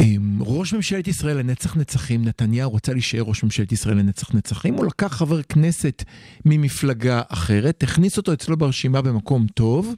[0.00, 4.86] אה, ראש ממשלת ישראל לנצח נצחים, נתניהו רצה להישאר ראש ממשלת ישראל לנצח נצחים, הוא
[4.86, 6.04] לקח חבר כנסת
[6.44, 9.94] ממפלגה אחרת, הכניס אותו אצלו ברשימה במקום טוב,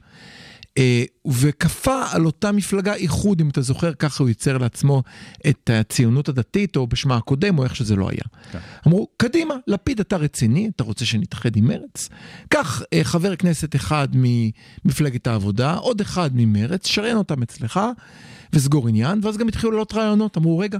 [1.27, 5.03] וכפה על אותה מפלגה איחוד, אם אתה זוכר, ככה הוא ייצר לעצמו
[5.49, 8.21] את הציונות הדתית, או בשמה הקודם, או איך שזה לא היה.
[8.51, 8.59] כן.
[8.87, 12.09] אמרו, קדימה, לפיד, אתה רציני, אתה רוצה שנתאחד עם מרץ?
[12.49, 17.79] קח אה, חבר כנסת אחד ממפלגת העבודה, עוד אחד ממרץ, שריין אותם אצלך,
[18.53, 20.77] וסגור עניין, ואז גם התחילו לעלות רעיונות, אמרו, רגע,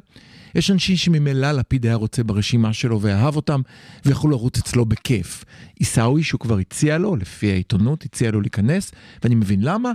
[0.56, 3.62] יש אנשים שממילא לפיד היה רוצה ברשימה שלו ואהב אותם,
[4.06, 5.46] ויכולו לרוץ אצלו בכיף.
[5.80, 8.92] עיסאווי, שהוא כבר הציע לו, לפי העיתונות, הציע לו להיכנס,
[9.24, 9.92] ואני מבין למה,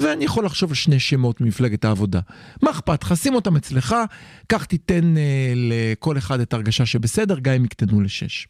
[0.00, 2.20] ואני יכול לחשוב על שני שמות ממפלגת העבודה.
[2.62, 3.16] מה אכפת לך?
[3.16, 3.96] שים אותם אצלך,
[4.46, 8.48] קח תיתן אה, לכל אחד את ההרגשה שבסדר, גם אם יקטנו לשש.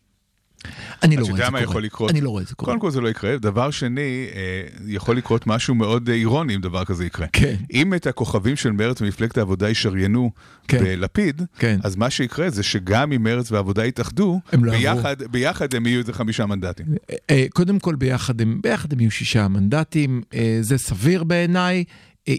[1.03, 1.71] אני לא אתה רואה את יודע זה מה קורה.
[1.71, 2.11] יכול לקרות?
[2.11, 2.73] אני לא רואה את זה קורה.
[2.73, 3.39] קודם כל זה לא יקרה.
[3.39, 7.27] דבר שני, אה, יכול לקרות משהו מאוד אה, אירוני אם דבר כזה יקרה.
[7.33, 7.55] כן.
[7.73, 10.31] אם את הכוכבים של מרצ ומפלגת העבודה ישריינו
[10.69, 10.79] כן.
[10.79, 11.79] בלפיד, כן.
[11.83, 16.01] אז מה שיקרה זה שגם אם מרצ והעבודה יתאחדו, הם לא ביחד, ביחד הם יהיו
[16.01, 16.87] איזה חמישה מנדטים.
[17.31, 20.23] אה, קודם כל ביחד הם, ביחד הם יהיו שישה מנדטים,
[20.61, 21.85] זה סביר בעיניי.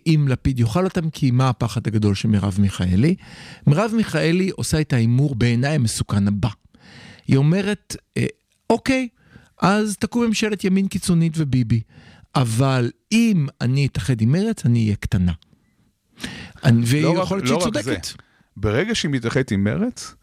[0.08, 3.15] אם לפיד יאכל אותם, כי מה הפחד הגדול של מרב מיכאלי?
[3.67, 6.49] מרב מיכאלי עושה את ההימור בעיניי המסוכן הבא.
[7.30, 8.26] היא אומרת, אה,
[8.70, 9.08] אוקיי,
[9.62, 11.82] אז תקום ממשלת ימין קיצונית וביבי,
[12.36, 15.32] אבל אם אני אתאחד עם מרץ, אני אהיה קטנה.
[17.02, 17.84] לא רק- יכול להיות לא שהיא.
[17.84, 18.08] צודקת.
[18.58, 20.15] ברגע שהיא מתאחדת עם מרץ,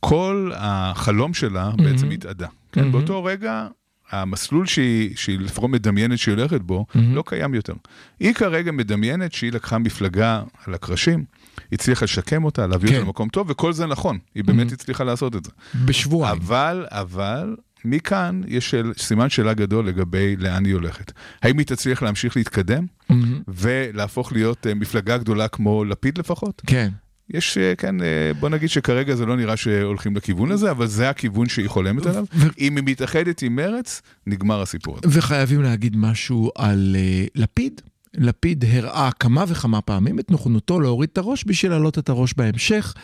[0.00, 2.46] כל החלום שלה בעצם התאדה.
[2.72, 3.68] כן, באותו רגע,
[4.12, 7.74] המסלול שהיא, שהיא לפחות מדמיינת שהיא הולכת בו, לא קיים יותר.
[8.20, 11.24] היא כרגע מדמיינת שהיא לקחה מפלגה על הקרשים,
[11.72, 12.94] הצליחה לשקם אותה, להביא כן.
[12.94, 15.50] אותה למקום טוב, וכל זה נכון, היא באמת הצליחה לעשות את זה.
[15.84, 16.38] בשבועיים.
[16.38, 21.12] אבל, אבל, מכאן יש של, סימן שאלה גדול לגבי לאן היא הולכת.
[21.42, 23.42] האם היא תצליח להמשיך להתקדם מהמם.
[23.48, 26.62] ולהפוך להיות אה, מפלגה גדולה כמו לפיד לפחות?
[26.66, 26.88] כן.
[27.30, 31.10] יש, אה, כן, אה, בוא נגיד שכרגע זה לא נראה שהולכים לכיוון הזה, אבל זה
[31.10, 32.24] הכיוון שהיא חולמת עליו.
[32.34, 35.18] ו- אם היא מתאחדת עם מרץ, נגמר הסיפור הזה.
[35.18, 37.80] וחייבים להגיד משהו על uh, לפיד.
[38.14, 42.94] לפיד הראה כמה וכמה פעמים את נכונותו להוריד את הראש בשביל להעלות את הראש בהמשך,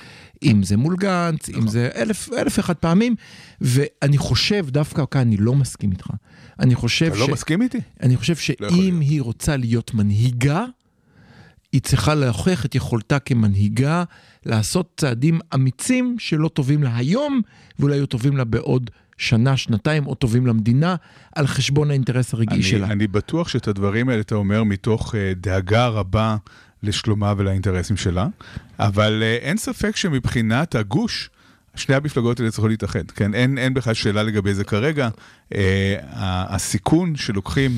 [0.43, 1.63] אם זה מול גנץ, נכון.
[1.63, 3.15] אם זה אלף, אלף אחד פעמים,
[3.61, 6.07] ואני חושב, דווקא כאן אני לא מסכים איתך.
[6.61, 7.79] אני חושב, אתה לא מסכים איתי?
[8.03, 10.65] אני חושב לא שאם היא רוצה להיות מנהיגה,
[11.73, 14.05] היא צריכה להוכיח את יכולתה כמנהיגה,
[14.47, 17.41] לעשות צעדים אמיצים שלא טובים לה היום,
[17.79, 20.97] ואולי יהיו טובים לה בעוד שנה, שנתיים, או טובים למדינה,
[21.35, 22.87] על חשבון האינטרס הרגעי אני, שלה.
[22.87, 26.37] אני בטוח שאת הדברים האלה אתה אומר מתוך uh, דאגה רבה
[26.83, 28.27] לשלומה ולאינטרסים שלה,
[28.79, 31.31] אבל uh, אין ספק שמבחינת הגוש,
[31.75, 33.35] שני המפלגות האלה צריכות להתאחד, כן?
[33.35, 35.09] אין, אין בכלל שאלה לגבי זה כרגע.
[35.53, 35.57] Uh,
[36.49, 37.71] הסיכון שלוקחים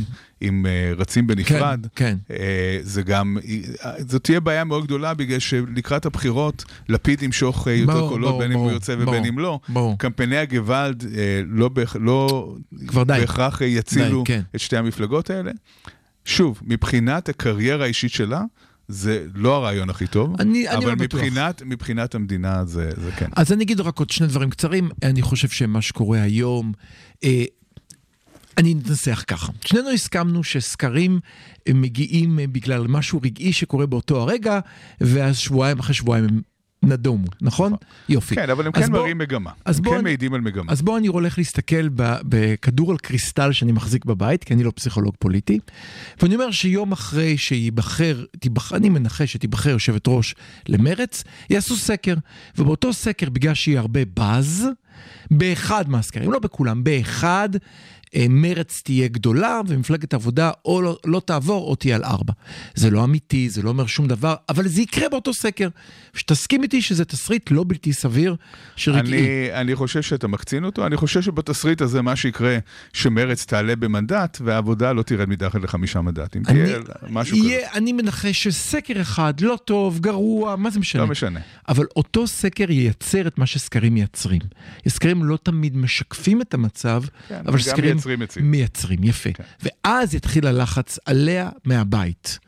[0.42, 2.32] אם uh, רצים בנפרד, כן, uh,
[2.82, 3.36] זה גם,
[3.84, 8.40] אה, זאת תהיה בעיה מאוד גדולה בגלל שלקראת הבחירות לפיד ימשוך יותר ברור, קולות ברור,
[8.40, 9.60] בין אם הוא ברור, יוצא ברור, ובין אם לא.
[9.68, 9.98] ברור.
[9.98, 11.70] קמפייני הגוואלד אה, לא.
[12.00, 12.54] לא.
[13.06, 14.40] בהכרח אה, יצילו די, כן.
[14.54, 15.50] את שתי המפלגות האלה.
[16.24, 18.42] שוב, מבחינת הקריירה האישית שלה,
[18.88, 21.20] זה לא הרעיון הכי טוב, אני- אני אבל לא בטוח.
[21.20, 23.26] מבחינת, מבחינת המדינה זה, זה כן.
[23.36, 24.88] אז אני אגיד רק עוד שני דברים קצרים.
[25.02, 26.72] אני חושב שמה שקורה היום,
[27.24, 27.44] אה,
[28.60, 29.52] אני אנסח ככה.
[29.64, 31.20] שנינו הסכמנו שסקרים
[31.68, 34.60] אה, מגיעים אה, בגלל משהו רגעי שקורה באותו הרגע,
[35.00, 36.40] ואז שבועיים אחרי שבועיים הם
[36.82, 37.72] נדומו, נכון?
[38.08, 38.34] יופי.
[38.34, 39.50] כן, אבל הם כן מראים מגמה.
[39.66, 40.72] הם כן מעידים על מגמה.
[40.72, 41.88] אז בואו אני הולך להסתכל
[42.24, 45.58] בכדור על קריסטל שאני מחזיק בבית, כי אני לא פסיכולוג פוליטי,
[46.22, 50.34] ואני אומר שיום אחרי שייבחר, תיבחר, אני מנחש שתיבחר יושבת ראש
[50.68, 52.14] למרץ, יעשו סקר,
[52.58, 54.66] ובאותו סקר, בגלל שיהיה הרבה באז,
[55.30, 57.48] באחד מהסקרים, לא בכולם, באחד
[58.28, 62.32] מרץ תהיה גדולה ומפלגת העבודה או לא, לא תעבור או תהיה על ארבע.
[62.74, 65.68] זה לא אמיתי, זה לא אומר שום דבר, אבל זה יקרה באותו סקר.
[66.14, 68.36] שתסכים איתי שזה תסריט לא בלתי סביר
[68.76, 69.18] של רגעי.
[69.50, 72.58] אני, אני חושב שאתה מקצין אותו, אני חושב שבתסריט הזה מה שיקרה,
[72.92, 76.42] שמרץ תעלה במנדט והעבודה לא תרד מתחת לחמישה מנדטים.
[76.48, 76.78] אני- תהיה
[77.10, 77.46] משהו כזה.
[77.48, 81.02] יהיה, אני מנחש שסקר אחד, לא טוב, גרוע, מה זה משנה?
[81.02, 81.40] לא משנה.
[81.68, 84.40] אבל אותו סקר ייצר את מה שסקרים מייצרים.
[84.88, 88.46] סקרים לא תמיד משקפים את המצב, כן, אבל סקרים מייצרים מציאות.
[88.46, 89.32] מייצרים, יפה.
[89.32, 89.44] כן.
[89.62, 92.38] ואז יתחיל הלחץ עליה מהבית.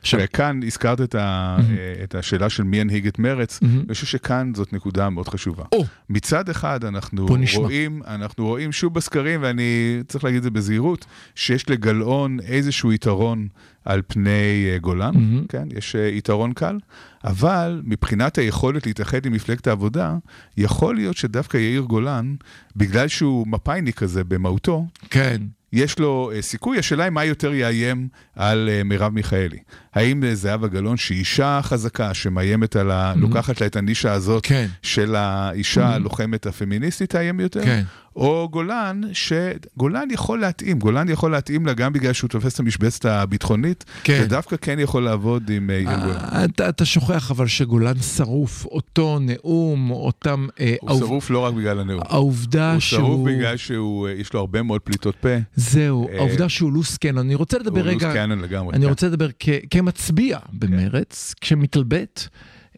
[0.00, 1.56] עכשיו, וכאן הזכרת את, ה,
[2.04, 3.60] את השאלה של מי ינהיג את מרץ.
[3.62, 5.64] אני חושב שכאן זאת נקודה מאוד חשובה.
[5.72, 7.26] או, מצד אחד אנחנו.
[7.56, 13.48] רואים, אנחנו רואים שוב בסקרים, ואני צריך להגיד את זה בזהירות, שיש לגלאון איזשהו יתרון
[13.84, 15.12] על פני אה, גולן.
[15.48, 16.78] כן, יש אה, יתרון קל,
[17.24, 20.16] אבל מבחינת היכולת להתאחד עם מפלגת העבודה,
[20.56, 22.34] יכול להיות שדווקא יאיר גולן,
[22.76, 25.42] בגלל שהוא מפאיניק כזה במהותו, כן.
[25.72, 29.58] יש לו אה, סיכוי, השאלה היא מה יותר יאיים על אה, מרב מיכאלי.
[29.94, 33.12] האם אה, זהבה גלאון, שהיא אישה חזקה, שמאיימת על ה...
[33.16, 34.66] לוקחת לה את הנישה הזאת כן.
[34.82, 37.64] של האישה הלוחמת הפמיניסטית, תאיים יותר?
[37.64, 37.82] כן.
[38.16, 43.04] או גולן, שגולן יכול להתאים, גולן יכול להתאים לה גם בגלל שהוא תופס את המשבצת
[43.04, 44.20] הביטחונית, כן.
[44.24, 46.16] ודווקא כן יכול לעבוד עם אה, יאיר גולן.
[46.32, 50.46] אה, אתה, אתה שוכח אבל שגולן שרוף, אותו נאום, אותם...
[50.60, 52.00] אה, הוא העוב- שרוף לא רק בגלל הנאום.
[52.08, 53.00] העובדה הוא שהוא...
[53.00, 55.28] שרוף בגלל שיש לו הרבה מאוד פליטות פה.
[55.56, 57.18] זהו, אה, העובדה שהוא loose cannon.
[57.26, 58.12] אני רוצה לדבר הוא רגע...
[58.12, 58.74] cannon לגמרי.
[58.74, 58.88] אני כן.
[58.90, 59.48] רוצה לדבר כ-
[59.80, 62.28] כמצביע במרץ, כשמתלבט,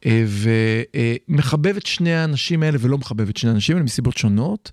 [0.07, 0.25] אה,
[1.29, 4.71] ומחבב את שני האנשים האלה ולא מחבב את שני האנשים האלה מסיבות שונות.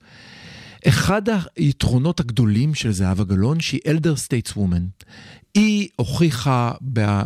[0.87, 1.21] אחד
[1.55, 4.85] היתרונות הגדולים של זהבה גלאון, שהיא elder stateswoman.
[5.53, 6.71] היא הוכיחה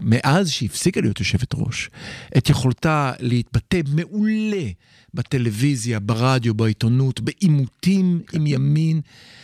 [0.01, 1.89] מאז שהיא הפסיקה להיות יושבת ראש,
[2.37, 4.67] את יכולתה להתבטא מעולה
[5.13, 9.01] בטלוויזיה, ברדיו, בעיתונות, בעימותים עם ימין.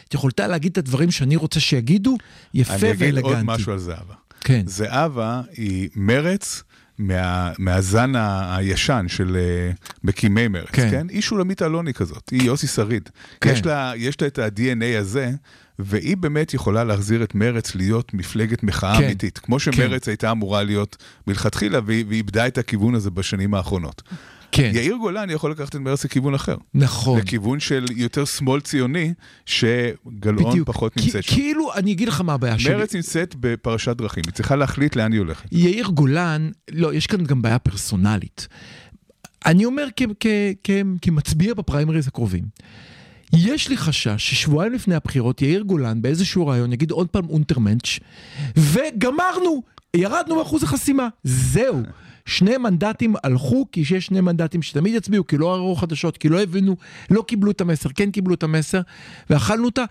[0.08, 2.18] את יכולתה להגיד את הדברים שאני רוצה שיגידו,
[2.54, 3.36] יפה אני אגיד ואלגנטי.
[3.36, 4.16] עוד משהו על זהבה.
[4.42, 4.62] כן.
[4.66, 6.64] זהבה היא מרץ
[7.00, 8.14] מה, מהזן
[8.50, 9.72] הישן של אה,
[10.04, 10.82] מקימי מרץ, כן.
[10.82, 10.92] כן.
[10.92, 11.08] כן?
[11.10, 13.04] היא שולמית אלוני כזאת, היא יוסי שריד.
[13.04, 13.50] כן.
[13.50, 13.56] כן.
[13.56, 15.32] יש, לה, יש לה את ה-DNA הזה,
[15.80, 19.00] והיא באמת יכולה להחזיר את מרץ להיות מפלגת מחאה כן.
[19.00, 19.06] כן.
[19.06, 19.38] אמיתית.
[19.38, 20.12] כמו שמרץ כן.
[20.12, 24.02] הייתה אמורה להיות מלכתחילה, והיא, והיא איבדה את הכיוון הזה בשנים האחרונות.
[24.52, 26.56] כן, יאיר גולן יכול לקחת את מרץ לכיוון אחר.
[26.74, 27.20] נכון.
[27.20, 29.14] לכיוון של יותר שמאל ציוני,
[29.46, 30.68] שגלאון בדיוק.
[30.68, 31.36] פחות כי- נמצאת שם.
[31.36, 32.76] כאילו, אני אגיד לך מה הבעיה שלי.
[32.76, 35.50] מרץ נמצאת בפרשת דרכים, היא צריכה להחליט לאן היא הולכת.
[35.52, 38.48] יאיר גולן, לא, יש כאן גם בעיה פרסונלית.
[39.46, 40.28] אני אומר כ- כ-
[40.64, 40.72] כ-
[41.02, 42.44] כמצביע בפריימריז הקרובים.
[43.34, 48.00] יש לי חשש ששבועיים לפני הבחירות יאיר גולן באיזשהו רעיון יגיד עוד פעם אונטרמנץ'
[48.58, 49.64] וגמרנו,
[49.96, 51.82] ירדנו מאחוז החסימה, זהו.
[52.30, 56.42] שני מנדטים הלכו כי שיש שני מנדטים שתמיד יצביעו כי לא ערערו חדשות, כי לא
[56.42, 56.76] הבינו,
[57.10, 58.82] לא קיבלו את המסר, כן קיבלו את המסר
[59.30, 59.84] ואכלנו אותה.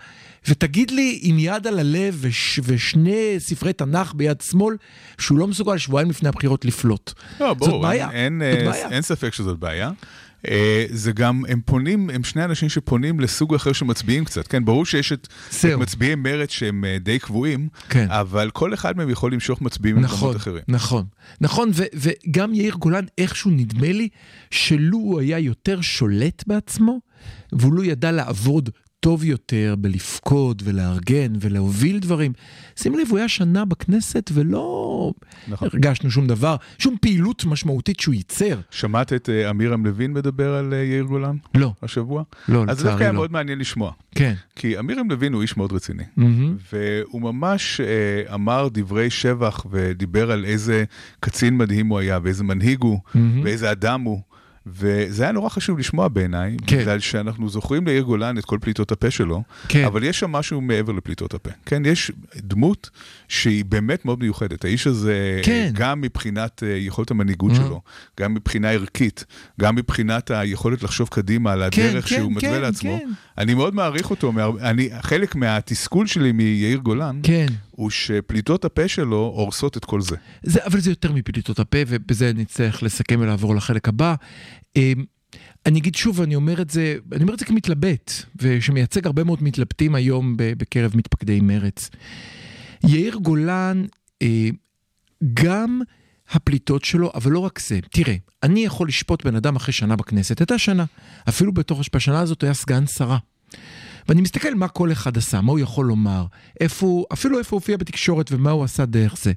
[0.47, 4.75] ותגיד לי עם יד על הלב וש, ושני ספרי תנ"ך ביד שמאל,
[5.17, 7.13] שהוא לא מסוגל שבועיים לפני הבחירות לפלוט.
[7.39, 8.89] לא, בעיה, אין, זאת אין, בעיה.
[8.89, 9.91] אין ספק שזאת בעיה.
[10.47, 14.65] אה, זה גם, הם פונים, הם שני אנשים שפונים לסוג אחר של מצביעים קצת, כן?
[14.65, 15.27] ברור שיש את,
[15.59, 15.65] את.
[15.65, 18.07] מצביעי מרץ שהם אה, די קבועים, כן.
[18.09, 20.63] אבל כל אחד מהם יכול למשוך מצביעים נכון, ממקומות אחרים.
[20.67, 21.05] נכון,
[21.41, 24.09] נכון, ו- וגם יאיר גולן איכשהו נדמה לי
[24.51, 26.99] שלו הוא היה יותר שולט בעצמו,
[27.53, 28.69] והוא ידע לעבוד
[28.99, 32.33] טוב יותר בלפקוד ולארגן ולהוביל דברים.
[32.75, 35.13] שים לב, הוא היה שנה בכנסת ולא
[35.47, 35.69] נכון.
[35.73, 38.59] הרגשנו שום דבר, שום פעילות משמעותית שהוא ייצר.
[38.71, 42.23] שמעת את אה, אמירם לוין מדבר על אה, יאיר גולן לא, השבוע?
[42.47, 43.15] לא, אז זה דווקא לצערי היה לא.
[43.17, 43.91] מאוד מעניין לשמוע.
[44.15, 44.33] כן.
[44.55, 46.03] כי אמירם לוין הוא איש מאוד רציני.
[46.17, 46.57] מהמם.
[46.73, 50.83] והוא ממש אה, אמר דברי שבח ודיבר על איזה
[51.19, 53.41] קצין מדהים הוא היה, ואיזה מנהיג הוא, מהמם.
[53.43, 54.21] ואיזה אדם הוא.
[54.73, 56.77] וזה היה נורא חשוב לשמוע בעיניי, כן.
[56.79, 59.85] בגלל שאנחנו זוכרים ליאיר גולן את כל פליטות הפה שלו, כן.
[59.85, 61.49] אבל יש שם משהו מעבר לפליטות הפה.
[61.65, 62.89] כן, יש דמות
[63.27, 64.65] שהיא באמת מאוד מיוחדת.
[64.65, 65.71] האיש הזה, כן.
[65.73, 67.55] גם מבחינת אה, יכולת המנהיגות אה.
[67.55, 67.81] שלו,
[68.19, 69.25] גם מבחינה ערכית,
[69.61, 73.09] גם מבחינת היכולת לחשוב קדימה על כן, הדרך כן, שהוא מתווה כן, לעצמו, כן.
[73.37, 74.33] אני מאוד מעריך אותו.
[74.61, 77.45] אני, חלק מהתסכול שלי מיאיר גולן, כן.
[77.71, 80.15] הוא שפליטות הפה שלו הורסות את כל זה.
[80.43, 84.15] זה, אבל זה יותר מפליטות הפה, ובזה נצטרך לסכם ולעבור לחלק הבא.
[84.75, 85.05] אמ,
[85.65, 88.11] אני אגיד שוב, אני אומר את זה, אני אומר את זה כמתלבט,
[88.41, 91.89] ושמייצג הרבה מאוד מתלבטים היום בקרב מתפקדי מרץ.
[92.83, 93.85] יאיר גולן,
[94.21, 94.49] אה,
[95.33, 95.81] גם
[96.31, 97.79] הפליטות שלו, אבל לא רק זה.
[97.91, 100.85] תראה, אני יכול לשפוט בן אדם אחרי שנה בכנסת, הייתה שנה.
[101.29, 103.17] אפילו בתוך, בשנה הזאת היה סגן שרה.
[104.09, 106.25] ואני מסתכל מה כל אחד עשה, מה הוא יכול לומר,
[106.59, 109.31] איפה הוא, אפילו איפה הוא הופיע בתקשורת ומה הוא עשה דרך זה.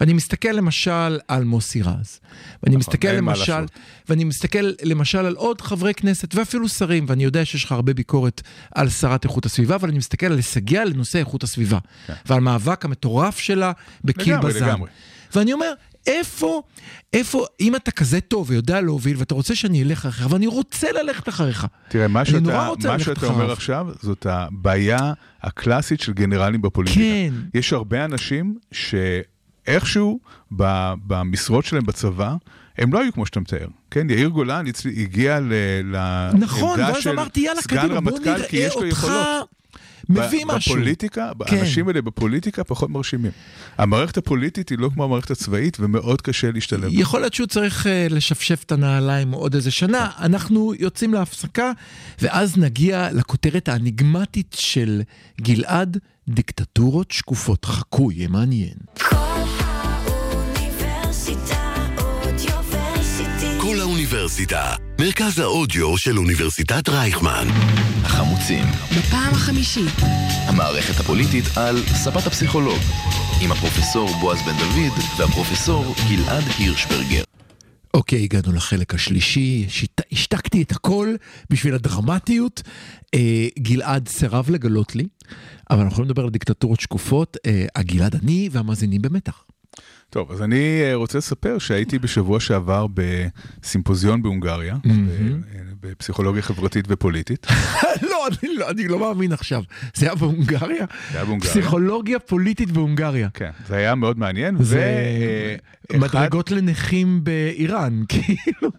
[0.00, 2.20] ואני מסתכל למשל על מוסי רז,
[2.62, 3.64] ואני מסתכל אין מה למשל.
[4.08, 8.42] ואני מסתכל למשל על עוד חברי כנסת ואפילו שרים, ואני יודע שיש לך הרבה ביקורת
[8.74, 11.78] על שרת איכות הסביבה, אבל אני מסתכל על הישגיה לנושא איכות הסביבה,
[12.26, 13.72] ועל המאבק המטורף שלה
[14.04, 14.66] בקיל בזן.
[14.66, 14.90] לגמרי.
[15.34, 15.72] ואני אומר,
[16.06, 16.62] איפה,
[17.12, 21.28] איפה, אם אתה כזה טוב ויודע להוביל, ואתה רוצה שאני אלך אחריך, ואני רוצה ללכת
[21.28, 21.66] אחריך.
[21.88, 23.26] תראה, מה שאתה, מה שאתה.
[23.26, 27.00] אומר עכשיו, זאת הבעיה הקלאסית של גנרלים בפוליטיקה.
[27.00, 27.34] כן.
[27.58, 30.20] יש הרבה אנשים שאיכשהו
[30.56, 32.34] ב- במשרות שלהם בצבא,
[32.78, 33.66] הם לא היו כמו שאתה מתאר.
[33.90, 34.64] כן, יאיר גולן
[34.96, 35.52] הגיע ל-
[35.92, 38.92] לעמדה נכון, ואז של אמרתי, יאללה, סגן קדימה, בוא רמטכ"ל, כי נראה יש לו אותך
[38.98, 39.48] יכולות.
[40.08, 40.74] מביא ב- משהו.
[40.74, 41.56] בפוליטיקה, כן.
[41.56, 43.32] האנשים האלה בפוליטיקה פחות מרשימים.
[43.78, 46.88] המערכת הפוליטית היא לא כמו המערכת הצבאית, ומאוד קשה להשתלב.
[46.92, 50.10] יכול להיות שהוא צריך אה, לשפשף את הנעליים עוד איזה שנה.
[50.18, 51.72] אנחנו יוצאים להפסקה,
[52.22, 55.02] ואז נגיע לכותרת האניגמטית של
[55.40, 55.98] גלעד,
[56.28, 57.64] דיקטטורות שקופות.
[57.64, 58.74] חכו, יהיה מעניין.
[58.98, 59.35] כל
[64.06, 67.46] האוניברסיטה, מרכז האודיו של אוניברסיטת רייכמן.
[68.02, 68.64] החמוצים,
[68.98, 69.94] בפעם החמישית.
[70.48, 72.78] המערכת הפוליטית על ספת הפסיכולוג,
[73.42, 77.22] עם הפרופסור בועז בן דוד והפרופסור גלעד הירשברגר.
[77.94, 80.00] אוקיי, הגענו לחלק השלישי, שיט...
[80.12, 81.14] השתקתי את הכל
[81.50, 82.62] בשביל הדרמטיות.
[83.14, 85.06] אה, גלעד סירב לגלות לי,
[85.70, 87.36] אבל אנחנו יכולים לדבר על דיקטטורות שקופות.
[87.46, 89.45] אה, הגלעד אני והמאזינים במתח.
[90.10, 94.90] טוב, אז אני אה, רוצה לספר שהייתי בשבוע שעבר בסימפוזיון בהונגריה, אה,
[95.80, 97.46] בפסיכולוגיה חברתית ופוליטית.
[98.10, 99.62] לא, אני לא, אני לא מאמין עכשיו.
[99.94, 100.84] זה היה בהונגריה?
[101.12, 101.50] זה היה בהונגריה.
[101.52, 103.28] פסיכולוגיה פוליטית בהונגריה.
[103.34, 104.62] כן, זה היה מאוד מעניין.
[104.62, 105.06] זה
[105.92, 108.70] ואחד- מדרגות לנכים באיראן, כאילו.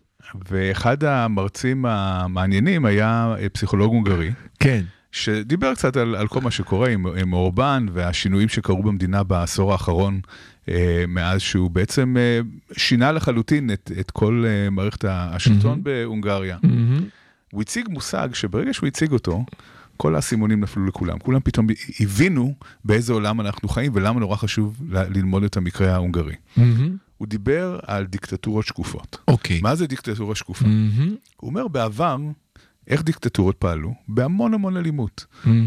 [0.49, 4.81] ואחד המרצים המעניינים היה אה, פסיכולוג הונגרי, כן.
[5.11, 10.13] שדיבר קצת על, על כל מה שקורה עם, עם אורבן והשינויים שקרו במדינה בעשור האחרון,
[10.15, 10.19] אה,
[11.07, 12.39] מאז שהוא בעצם אה,
[12.77, 16.57] שינה לחלוטין את, את כל אה, מערכת השלטון בהונגריה.
[17.51, 19.45] הוא הציג מושג שברגע שהוא הציג אותו,
[19.97, 21.19] כל האסימונים נפלו לכולם.
[21.19, 21.67] כולם פתאום
[21.99, 22.53] הבינו
[22.85, 26.35] באיזה עולם אנחנו חיים ולמה נורא חשוב ללמוד את המקרה ההונגרי.
[27.17, 29.17] הוא דיבר על דיקטטורות שקופות.
[29.27, 29.61] אוקיי.
[29.61, 30.65] מה זה דיקטטורה שקופה?
[30.65, 31.15] מהמם.
[31.37, 32.17] הוא אומר בעבר,
[32.87, 33.93] איך דיקטטורות פעלו?
[34.07, 35.25] בהמון המון אלימות.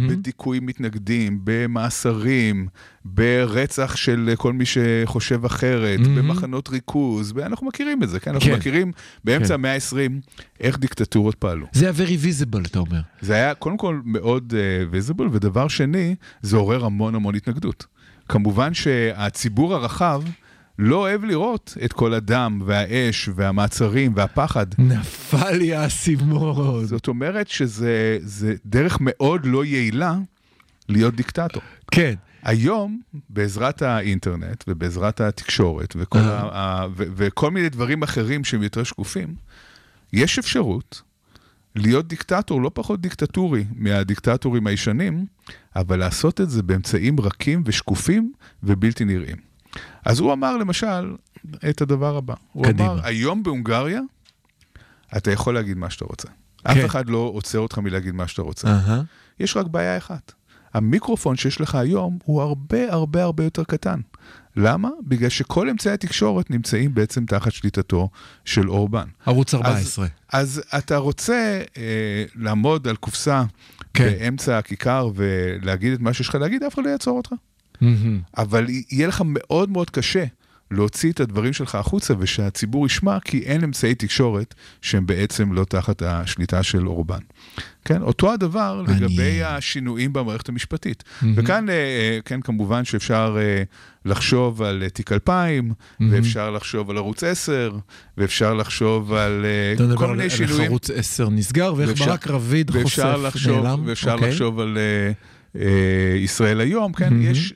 [0.08, 2.68] בדיכוי מתנגדים, במאסרים,
[3.04, 8.30] ברצח של כל מי שחושב אחרת, במחנות ריכוז, ואנחנו מכירים את זה, כן?
[8.34, 8.56] אנחנו כן.
[8.56, 8.92] מכירים
[9.24, 9.54] באמצע כן.
[9.54, 11.66] המאה ה-20 איך דיקטטורות פעלו.
[11.72, 13.00] זה ה-very visible, אתה אומר.
[13.20, 14.54] זה היה קודם כל מאוד
[14.90, 17.86] ויזיבול, ודבר שני, זה עורר המון המון התנגדות.
[18.28, 20.22] כמובן שהציבור הרחב
[20.82, 24.66] לא אוהב לראות את כל הדם והאש והמעצרים והפחד.
[24.78, 26.86] נפל לי האסימון.
[26.86, 30.18] זאת אומרת שזה זה דרך מאוד לא יעילה
[30.88, 31.62] להיות דיקטטור.
[31.90, 32.14] כן.
[32.42, 33.00] היום,
[33.30, 39.34] בעזרת האינטרנט ובעזרת התקשורת וכל, ה, ה, ו, וכל מיני דברים אחרים שהם יותר שקופים,
[40.12, 41.02] יש אפשרות
[41.76, 45.26] להיות דיקטטור לא פחות דיקטטורי מהדיקטטורים הישנים,
[45.76, 49.49] אבל לעשות את זה באמצעים רכים ושקופים ובלתי נראים.
[50.04, 51.16] אז הוא אמר למשל
[51.70, 52.34] את הדבר הבא.
[52.52, 52.92] הוא קדימה.
[52.92, 54.00] אמר, היום בהונגריה
[55.16, 56.28] אתה יכול להגיד מה שאתה רוצה.
[56.28, 56.70] כן.
[56.70, 58.68] אף אחד לא עוצר אותך מלהגיד מה שאתה רוצה.
[58.68, 59.02] אהה.
[59.40, 60.32] יש רק בעיה אחת.
[60.74, 64.00] המיקרופון שיש לך היום הוא הרבה הרבה הרבה יותר קטן.
[64.56, 64.88] למה?
[65.06, 68.08] בגלל שכל אמצעי התקשורת נמצאים בעצם תחת שליטתו
[68.44, 69.06] של אורבן.
[69.26, 70.06] ערוץ אז, 14.
[70.32, 73.44] אז אתה רוצה אה, לעמוד על קופסה
[73.94, 74.04] כן.
[74.04, 77.32] באמצע הכיכר ולהגיד את מה שיש לך להגיד, אף אחד לא יעצור אותך.
[77.80, 78.20] מהמם.
[78.38, 80.24] אבל יהיה לך מאוד מאוד קשה
[80.72, 86.02] להוציא את הדברים שלך החוצה ושהציבור ישמע, כי אין אמצעי תקשורת שהם בעצם לא תחת
[86.02, 87.18] השליטה של אורבן.
[87.84, 89.02] כן, אותו הדבר מעניין.
[89.04, 91.04] לגבי השינויים במערכת המשפטית.
[91.36, 93.62] וכאן, אה, אה, כן, כמובן שאפשר אה,
[94.04, 95.72] לחשוב על תיק 2000,
[96.10, 97.72] ואפשר לחשוב על ערוץ 10,
[98.18, 99.46] ואפשר לחשוב על
[99.96, 100.62] כל על מיני איך שינויים.
[100.64, 103.82] ערוץ 10 נסגר, ואיך ואפשר- ברק רביד חושף לחשוב, נעלם.
[103.86, 104.28] ואפשר אוקיי.
[104.28, 104.78] לחשוב על
[106.16, 107.12] ישראל היום, כן?
[107.14, 107.30] מהמם.
[107.30, 107.54] יש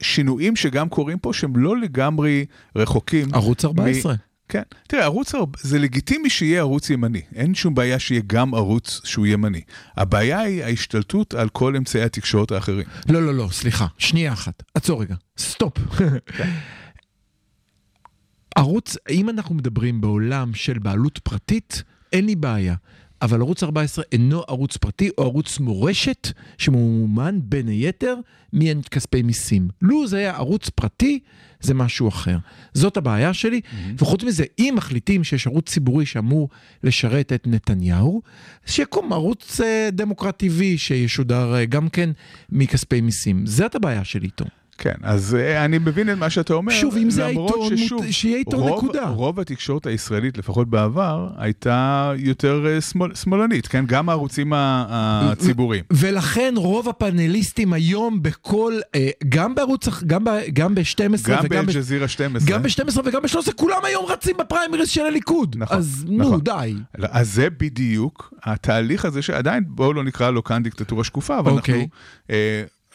[0.00, 2.46] שינויים שגם קורים פה שהם לא לגמרי
[2.76, 3.34] רחוקים.
[3.34, 4.14] ערוץ 14.
[4.48, 4.62] כן.
[4.88, 7.22] תראה, ערוץ, זה לגיטימי שיהיה ערוץ ימני.
[7.34, 9.60] אין שום בעיה שיהיה גם ערוץ שהוא ימני.
[9.96, 12.86] הבעיה היא ההשתלטות על כל אמצעי התקשורת האחרים.
[13.08, 14.62] לא, לא, לא, סליחה, שנייה אחת.
[14.74, 15.72] עצור רגע, סטופ.
[18.56, 21.82] ערוץ, אם אנחנו מדברים בעולם של בעלות פרטית,
[22.12, 22.74] אין לי בעיה.
[23.22, 28.14] אבל ערוץ 14 אינו ערוץ פרטי או ערוץ מורשת שממומן בין היתר
[28.52, 29.68] מכספי מיסים.
[29.82, 31.18] לו זה היה ערוץ פרטי,
[31.60, 32.38] זה משהו אחר.
[32.74, 34.02] זאת הבעיה שלי, mm-hmm.
[34.02, 36.48] וחוץ מזה, אם מחליטים שיש ערוץ ציבורי שאמור
[36.84, 38.22] לשרת את נתניהו,
[38.66, 42.10] שיקום ערוץ אה, דמוקרט TV שישודר אה, גם כן
[42.50, 43.46] מכספי מיסים.
[43.46, 44.44] זאת הבעיה שלי איתו.
[44.80, 46.72] כן, אז אה, אני מבין את מה שאתה אומר.
[46.72, 49.08] שוב, אם זה העיתון, ששוב, שיהיה עיתון רוב, נקודה.
[49.08, 53.84] רוב התקשורת הישראלית, לפחות בעבר, הייתה יותר אה, שמאל, שמאלנית, כן?
[53.86, 55.84] גם הערוצים הציבוריים.
[55.92, 62.50] ולכן רוב הפאנליסטים היום בכל, אה, גם בערוץ, גם ב- גם ב-12 גם באל-ג'זירה 12.
[62.50, 65.56] גם ב-12 וגם ב-13, כולם היום רצים בפריימריז של הליכוד.
[65.58, 66.40] נכון, אז נו, נכון.
[66.40, 66.74] די.
[66.98, 71.52] לא, אז זה בדיוק התהליך הזה שעדיין, בואו לא נקרא לו כאן דיקטטורה שקופה, אבל
[71.52, 71.74] אוקיי.
[71.74, 71.88] אנחנו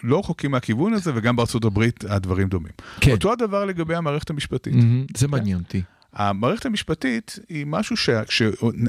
[0.05, 2.71] לא רחוקים מהכיוון הזה, וגם בארצות הברית הדברים דומים.
[3.01, 3.11] כן.
[3.11, 4.75] אותו הדבר לגבי המערכת המשפטית.
[4.75, 5.81] מהמם, זה מעניין אותי.
[6.13, 8.41] המערכת המשפטית היא משהו שה, ש,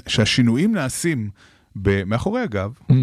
[0.07, 1.31] שהשינויים נעשים
[1.83, 2.73] ב, מאחורי הגב.
[2.91, 2.95] אה,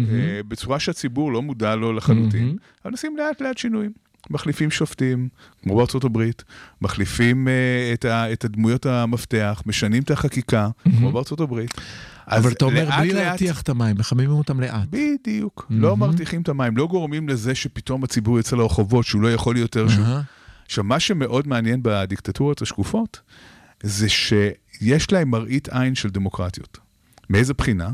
[0.48, 2.56] בצורה שהציבור לא מודע לו לחלוטין, מהמם.
[2.84, 3.92] אבל נעשים לאט לאט שינויים.
[4.30, 5.28] מחליפים שופטים,
[5.62, 6.44] כמו בארצות הברית,
[6.82, 11.70] מחליפים אה, את, ה, את הדמויות המפתח, משנים את החקיקה, כמו בארצות הברית.
[12.28, 14.88] אבל אתה אומר, לאט בלי לאט- להרתיח את המים, מחממים אותם לאט.
[14.90, 15.66] בדיוק.
[15.70, 19.88] לא מרתיחים את המים, לא גורמים לזה שפתאום הציבור יוצא לרחובות, שהוא לא יכול יותר
[19.88, 20.06] שוב.
[20.66, 23.20] עכשיו, מה שמאוד מעניין בדיקטטורות השקופות,
[23.82, 26.78] זה שיש להם מראית עין של דמוקרטיות.
[27.30, 27.90] מאיזה בחינה?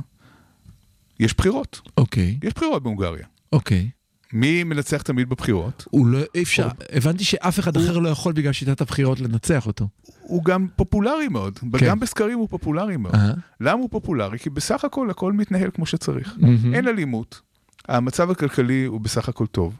[1.20, 1.80] יש בחירות.
[1.96, 3.26] אוקיי, יש בחירות בהונגריה.
[3.52, 3.90] אוקיי.
[4.32, 5.84] מי מנצח תמיד בבחירות?
[5.90, 9.88] הוא לא, אי אפשר, הבנתי שאף אחד אחר לא יכול בגלל שיטת הבחירות לנצח אותו.
[10.30, 11.58] הוא גם פופולרי מאוד.
[11.58, 11.86] כן.
[11.86, 13.14] גם בסקרים הוא פופולרי מאוד.
[13.14, 13.32] אהה.
[13.60, 14.38] למה הוא פופולרי?
[14.38, 16.34] כי בסך הכל הכל מתנהל כמו שצריך.
[16.38, 16.74] מהמם.
[16.74, 17.40] אין אלימות,
[17.88, 19.76] המצב הכלכלי הוא בסך הכל טוב.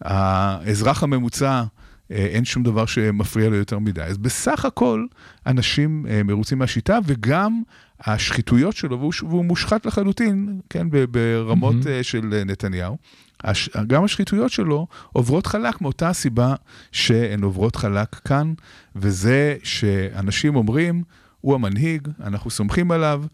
[0.00, 1.62] האזרח הממוצע,
[2.10, 4.02] אה, אין שום דבר שמפריע לו יותר מדי.
[4.02, 5.06] אז בסך הכל
[5.46, 7.62] אנשים אה, מרוצים מהשיטה, וגם
[8.00, 11.86] השחיתויות שלו, והוא, והוא מושחת לחלוטין, כן, ברמות.
[11.86, 12.96] אה, של נתניהו.
[13.44, 16.54] הש, גם השחיתויות שלו עוברות חלק מאותה הסיבה
[16.92, 18.54] שהן עוברות חלק כאן,
[18.96, 21.02] וזה שאנשים אומרים,
[21.40, 23.24] הוא המנהיג, אנחנו סומכים עליו,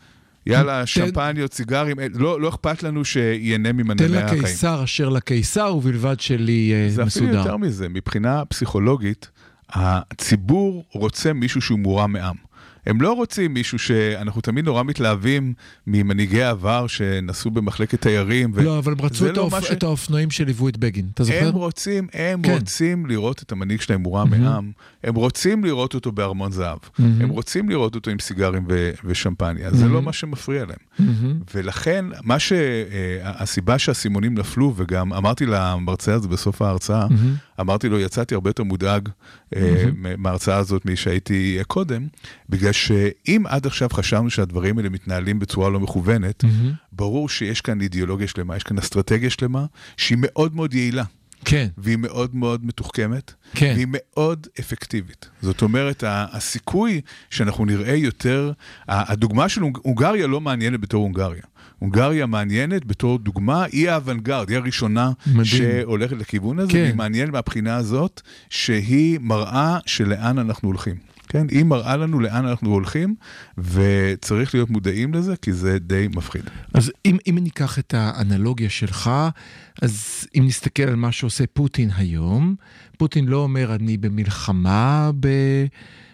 [0.46, 4.42] יאללה, שמפניות, סיגרים, אה, לא, לא אכפת לנו שייהנה תן ממנעמי החיים.
[4.42, 7.38] לקיסר אשר לקיסר ובלבד שלי זה אפילו מסודר.
[7.38, 9.30] יותר מזה, מבחינה פסיכולוגית,
[9.70, 12.36] הציבור רוצה מישהו שהוא מורם מעם.
[12.90, 15.52] הם לא רוצים מישהו שאנחנו תמיד נורא מתלהבים
[15.86, 18.50] ממנהיגי העבר שנסעו במחלקת תיירים.
[18.54, 19.60] ו- לא, אבל הם רצו זה את, לא האופ...
[19.64, 21.48] ש- את האופנועים שליוו את בגין, אתה זוכר?
[21.48, 22.52] הם רוצים, הם כן.
[22.52, 24.44] רוצים לראות את המנהיג שלהם מורם מהמם.
[24.44, 24.70] מעם,
[25.04, 27.22] הם רוצים לראות אותו בארמון זהב, מהמם.
[27.22, 29.94] הם רוצים לראות אותו עם סיגרים ו- ושמפניה, זה מהמם.
[29.94, 30.76] לא מה שמפריע להם.
[30.98, 31.38] מהמם.
[31.54, 32.52] ולכן, מה ש...
[32.52, 32.88] אה,
[33.22, 37.34] הסיבה שהסימונים נפלו, וגם אמרתי למרצה הזה בסוף ההרצאה, מהמם.
[37.60, 39.08] אמרתי לו, יצאתי הרבה יותר מודאג
[40.18, 42.06] מההרצאה הזאת משהייתי אה, קודם,
[42.48, 46.44] בגלל שאם עד עכשיו חשבנו שהדברים האלה מתנהלים בצורה לא מכוונת.
[46.92, 49.64] ברור שיש כאן אידיאולוגיה שלמה, יש כאן אסטרטגיה שלמה,
[49.96, 51.04] שהיא מאוד מאוד יעילה,
[51.44, 53.72] כן, והיא מאוד מאוד מתוחכמת, כן.
[53.74, 55.28] והיא מאוד אפקטיבית.
[55.42, 58.52] זאת אומרת, הסיכוי שאנחנו נראה יותר,
[58.88, 61.42] הדוגמה של הונג- הונגריה לא מעניינת בתור הונגריה.
[61.80, 65.44] הונגריה מעניינת בתור דוגמה, היא האוונגרד, היא הראשונה מדהים.
[65.44, 66.78] שהולכת לכיוון הזה, כן.
[66.78, 68.20] והיא מעניינת מהבחינה הזאת,
[68.50, 70.96] שהיא מראה שלאן אנחנו הולכים.
[71.28, 73.14] כן, היא מראה לנו לאן אנחנו הולכים,
[73.58, 76.42] וצריך להיות מודעים לזה, כי זה די מפחיד.
[76.74, 79.10] אז אם, אם ניקח את האנלוגיה שלך,
[79.82, 82.54] אז אם נסתכל על מה שעושה פוטין היום,
[82.98, 85.10] פוטין לא אומר אני במלחמה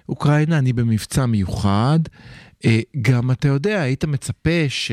[0.07, 2.01] באוקראינה, אני במבצע מיוחד.
[2.67, 4.93] אה, גם אתה יודע, היית מצפה ש...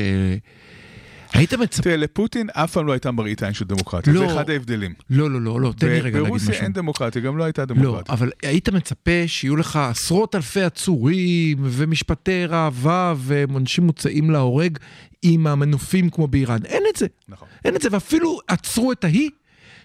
[1.32, 1.82] היית מצפה...
[1.82, 4.20] תראה, לפוטין אף פעם לא הייתה מראית עין של דמוקרטיה, לא.
[4.20, 4.94] זה אחד ההבדלים.
[5.10, 6.62] לא, לא, לא, לא, תן לי רגע להגיד ברוסיה משהו.
[6.62, 8.14] אין דמוקרטיה, גם לא הייתה לא, דמוקרטיה.
[8.14, 14.78] אבל היית מצפה שיהיו לך עשרות אלפי עצורים ומשפטי ראווה ואנשים מוצאים להורג
[15.22, 16.64] עם המנופים כמו באיראן.
[16.64, 17.06] אין את זה.
[17.28, 17.48] נכון.
[17.64, 19.30] אין את זה, ואפילו עצרו את ההיא,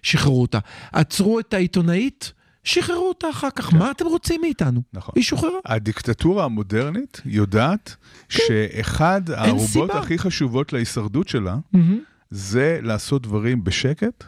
[0.01, 0.59] שחררו אותה.
[0.91, 2.33] עצרו את העיתונאית,
[2.69, 3.73] שחררו אותה אחר כך.
[3.73, 4.81] מה אתם רוצים מאיתנו?
[4.93, 5.13] נכון.
[5.15, 5.59] היא שוחררה.
[5.65, 7.95] הדיקטטורה המודרנית יודעת
[8.29, 9.89] שאחד הערובות.
[9.89, 11.99] הכי חשובות להישרדות שלה, מהמם.
[12.31, 14.23] זה לעשות דברים בשקט,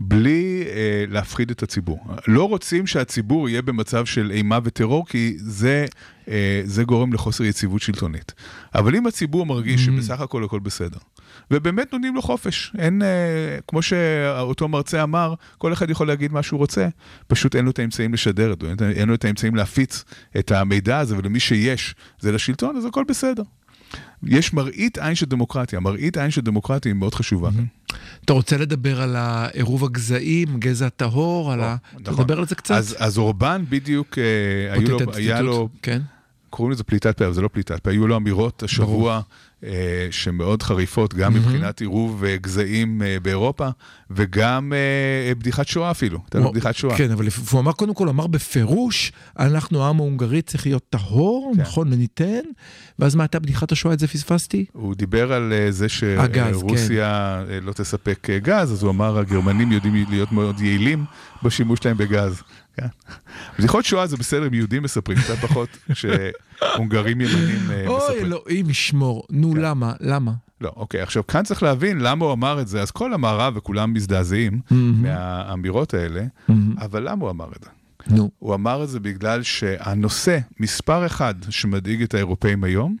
[0.00, 1.98] בלי אה, להפחיד את הציבור.
[2.28, 5.86] לא רוצים שהציבור יהיה במצב של אימה וטרור, כי זה,
[6.28, 8.32] אה, זה גורם לחוסר יציבות שלטונית.
[8.74, 9.84] אבל אם הציבור מרגיש Mm.
[9.84, 10.98] שבסך הכל הכל בסדר,
[11.50, 16.42] ובאמת נותנים לו חופש, אין, אה, כמו שאותו מרצה אמר, כל אחד יכול להגיד מה
[16.42, 16.88] שהוא רוצה,
[17.26, 20.04] פשוט אין לו את האמצעים לשדר את זה, אין- לו את האמצעים להפיץ
[20.38, 23.42] את המידע הזה, ולמי שיש זה לשלטון, אז הכל בסדר.
[24.22, 27.50] יש מראית עין של דמוקרטיה, מראית עין של דמוקרטיה היא מאוד חשובה.
[27.50, 27.64] כאן.
[28.24, 31.76] אתה רוצה לדבר על העירוב הגזעים, גזע טהור, על ה...
[32.00, 32.14] נכון.
[32.14, 32.74] תדבר על זה קצת.
[32.74, 35.40] אז, אז אורבן בדיוק, אה, או לו, היה.
[35.40, 36.02] לו, כן.
[36.50, 39.20] קוראים לזה פליטת פה, אבל זה לא פליטת פה, היו לו אמירות השבוע אה,
[40.10, 43.68] שמאוד חריפות, גם מבחינת עירוב אה, גזעים אה, באירופה,
[44.10, 46.18] וגם אה, בדיחת שואה אפילו.
[46.34, 46.96] הוא- בדיחת שואה.
[46.96, 51.60] כן, אבל הוא אמר, קודם כל, אמר בפירוש, אנחנו, העם ההונגרי צריך להיות טהור, כן.
[51.60, 52.40] נכון, וניתן,
[52.98, 53.94] ואז מה הייתה בדיחת השואה?
[53.94, 54.64] את זה פספסתי?
[54.72, 57.06] הוא דיבר על אה, זה שרוסיה
[57.50, 61.04] אה, לא תספק אה, גז, אז הוא אמר, הגרמנים יודעים להיות מאוד יעילים
[61.42, 62.42] בשימוש שלהם בגז.
[62.76, 62.86] כן.
[63.58, 65.68] בדיחות שואה זה בסדר, אם יהודים מספרים, קצת פחות
[65.98, 68.24] שהונגרים ימנים אה, אוי, מספרים.
[68.26, 69.26] אלוהים ישמור.
[69.30, 69.60] נו, כן.
[69.60, 69.92] למה?
[70.00, 70.32] למה?
[70.60, 73.92] לא, אוקיי, עכשיו כאן צריך להבין למה הוא אמר את זה, אז כל המערב וכולם
[73.92, 76.24] מזדעזעים מהאמירות האלה,
[76.78, 77.70] אבל למה הוא אמר את זה?
[78.16, 78.30] נו.
[78.38, 82.96] הוא אמר את זה בגלל שהנושא מספר אחד שמדאיג את האירופאים היום,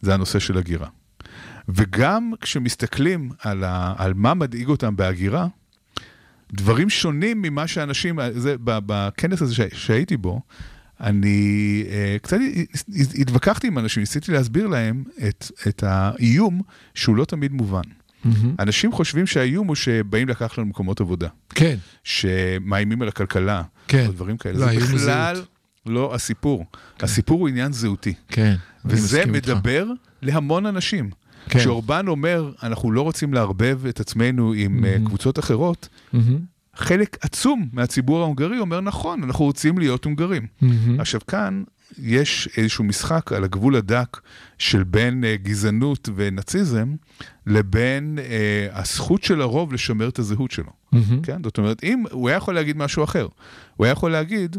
[0.00, 0.88] זה הנושא של הגירה.
[1.68, 5.46] וגם כשמסתכלים על, ה, על מה מדאיג אותם בהגירה,
[6.52, 10.40] דברים שונים ממה שאנשים, זה, בכנס הזה שהייתי בו,
[11.00, 12.36] אני אה, קצת
[13.18, 16.62] התווכחתי עם אנשים, ניסיתי להסביר להם את, את האיום
[16.94, 17.82] שהוא לא תמיד מובן.
[18.58, 24.06] אנשים חושבים שהאיום הוא שבאים לקחת לנו מקומות עבודה, כן, שמאיימים על הכלכלה, כן.
[24.06, 24.58] או דברים כאלה.
[24.58, 25.48] לא, זה בכלל זהות.
[25.86, 26.66] לא הסיפור.
[27.00, 28.14] הסיפור הוא עניין זהותי.
[28.28, 28.54] כן.
[28.84, 29.26] וזה.
[29.26, 29.86] מדבר
[30.22, 31.10] להמון אנשים.
[31.48, 31.58] כן.
[31.58, 36.38] כשאורבן אומר, אנחנו לא רוצים לערבב את עצמנו עם אה, קבוצות אחרות, מהמם.
[36.74, 40.46] חלק עצום מהציבור ההונגרי אומר, נכון, אנחנו רוצים להיות הונגרים.
[40.60, 41.00] מהמם.
[41.00, 41.62] עכשיו כאן
[41.98, 44.20] יש איזשהו משחק על הגבול הדק
[44.58, 46.94] של בין אה, גזענות ונאציזם
[47.46, 50.70] לבין אה, הזכות של הרוב לשמר את הזהות שלו.
[50.92, 51.22] מהמם.
[51.22, 51.42] כן?
[51.44, 53.28] זאת אומרת, אם הוא היה יכול להגיד משהו אחר,
[53.76, 54.56] הוא היה יכול להגיד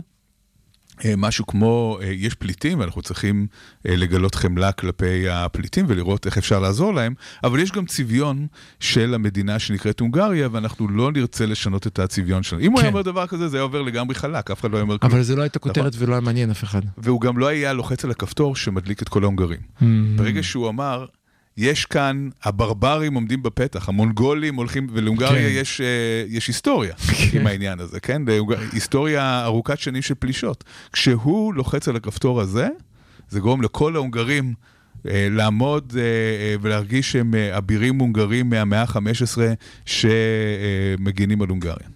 [1.17, 3.47] משהו כמו, אה, יש פליטים ואנחנו צריכים
[3.87, 8.47] אה, לגלות חמלה כלפי הפליטים ולראות איך אפשר לעזור להם, אבל יש גם צביון
[8.79, 12.61] של המדינה שנקראת הונגריה, ואנחנו לא נרצה לשנות את הצביון שלנו.
[12.61, 12.93] אם הוא היה כן.
[12.93, 15.11] אומר דבר כזה, זה היה עובר לגמרי חלק, אף אחד לא היה אומר כלום.
[15.11, 16.81] אבל זה לא הייתה כותרת ולא היה מעניין אף אחד.
[16.97, 19.59] והוא גם לא היה לוחץ על הכפתור שמדליק את כל ההונגרים.
[20.15, 21.05] ברגע שהוא אמר,
[21.57, 25.55] יש כאן, הברברים עומדים בפתח, המונגולים הולכים, ולהונגריה כן.
[25.59, 26.93] יש, אה, יש היסטוריה
[27.33, 28.21] עם העניין הזה, כן?
[28.71, 30.63] היסטוריה ארוכת שנים של פלישות.
[30.93, 32.67] כשהוא לוחץ על הכפתור הזה,
[33.29, 34.53] זה גורם לכל ההונגרים
[35.07, 39.37] אה, לעמוד אה, אה, ולהרגיש שהם אה, אבירים הונגרים מהמאה ה-15
[39.85, 41.87] שמגינים על הונגריה.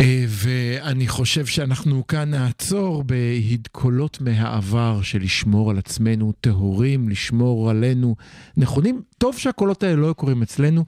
[0.00, 8.16] אה, ואני חושב שאנחנו כאן נעצור בהדקולות מהעבר של לשמור על עצמנו טהורים, לשמור עלינו
[8.56, 9.02] נכונים.
[9.18, 10.84] טוב שהקולות האלה לא קורים אצלנו.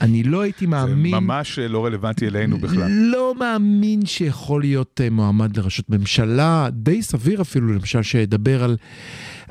[0.00, 1.14] אני לא הייתי זה מאמין...
[1.14, 2.90] ממש אה, לא רלוונטי אלינו בכלל.
[2.90, 8.76] לא מאמין שיכול להיות אה, מועמד לראשות ממשלה, די סביר אפילו, למשל, שידבר על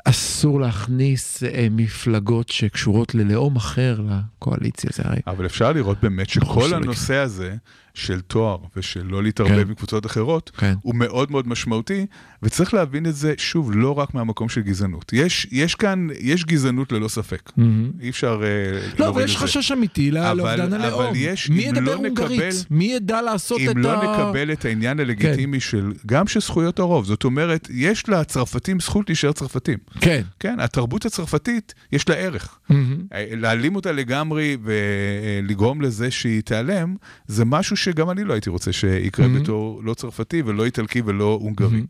[0.04, 4.90] אסור להכניס מפלגות שקשורות ללאום אחר לקואליציה.
[4.94, 5.20] זה הרי...
[5.26, 7.56] אבל אפשר לראות באמת שכל שלא הנושא הזה
[7.94, 9.68] של תואר ושל לא להתערבב כן.
[9.68, 10.74] עם קבוצות אחרות, כן.
[10.82, 12.06] הוא מאוד מאוד משמעותי,
[12.42, 15.12] וצריך להבין את זה, שוב, לא רק מהמקום של גזענות.
[15.12, 17.52] יש, יש כאן, יש גזענות ללא ספק.
[17.56, 17.90] מהמם.
[18.00, 19.36] אי אפשר אה, לא, אבל יש.
[19.36, 21.12] חשש אמיתי אבל- לאובדן אבל הלאום.
[21.16, 22.40] יש, מי ידבר לא הונגרית?
[22.40, 23.70] נקבל- מי ידע לעשות את ה...
[23.70, 25.60] אם לא נקבל את העניין הלגיטימי כן.
[25.60, 29.78] של, גם של זכויות הרוב, זאת אומרת, יש לצרפתים זכות להישאר צרפתים.
[30.00, 30.22] כן.
[30.40, 32.58] כן, התרבות הצרפתית, יש לה ערך.
[32.68, 32.96] מהמם.
[33.36, 36.94] להעלים אותה לגמרי ולגרום לזה שהיא תיעלם,
[37.26, 39.40] זה משהו שגם אני לא הייתי רוצה שיקרה Mhm.
[39.42, 41.82] בתור לא צרפתי ולא איטלקי ולא הונגרי.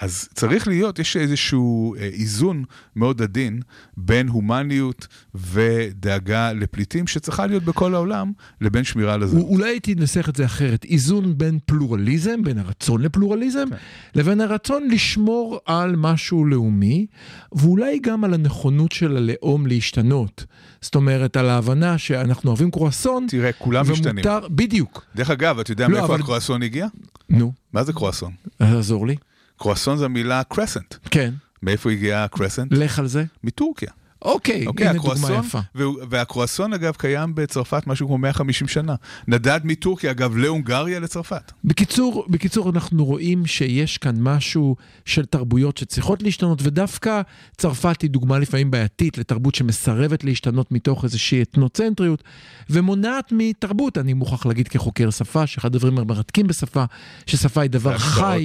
[0.00, 2.64] אז צריך להיות, יש איזשהו אה, איזון
[2.96, 3.60] מאוד עדין
[3.96, 9.42] בין הומניות ודאגה לפליטים שצריכה להיות בכל העולם, לבין שמירה על הזהות.
[9.44, 13.76] אולי הייתי אנסח את זה אחרת, איזון בין פלורליזם, בין הרצון לפלורליזם, כן.
[14.14, 17.06] לבין הרצון לשמור על משהו לאומי,
[17.52, 20.44] ואולי גם על הנכונות של הלאום להשתנות.
[20.80, 24.14] זאת אומרת, על ההבנה שאנחנו אוהבים קרואסון, תראה, כולם משתנים.
[24.26, 25.04] ומותר, בדיוק.
[25.16, 26.86] דרך אגב, אתה יודע לא, מאיפה אבל- הקרואסון הגיע?
[27.30, 28.32] נו, מה זה קרואסון?
[28.58, 29.16] תעזור לי.
[29.62, 30.94] קרואסון זה המילה קרסנט.
[31.10, 32.72] כן, מאיפה הגיעה הקרסנט?
[32.72, 33.24] לך על זה.
[33.44, 33.90] מטורקיה.
[34.22, 35.58] אוקיי, אוקיי, הנה דוגמה הקרואסון, יפה.
[35.74, 38.94] והוא- והקרואסון אגב קיים בצרפת משהו כמו 150 שנה.
[39.28, 41.52] נדד מטורקיה אגב להונגריה לצרפת.
[41.64, 47.20] בקיצור, בקיצור, אנחנו רואים שיש כאן משהו של תרבויות שצריכות להשתנות, ודווקא
[47.56, 52.22] צרפת היא דוגמה לפעמים בעייתית לתרבות שמסרבת להשתנות מתוך איזושהי אתנוצנטריות,
[52.70, 56.84] ומונעת מתרבות, אני מוכרח להגיד כחוקר שפה, שאחד הדברים המרתקים בשפה,
[57.26, 58.44] ששפה היא דבר חי.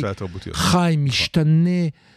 [0.53, 1.69] חי, משתנה,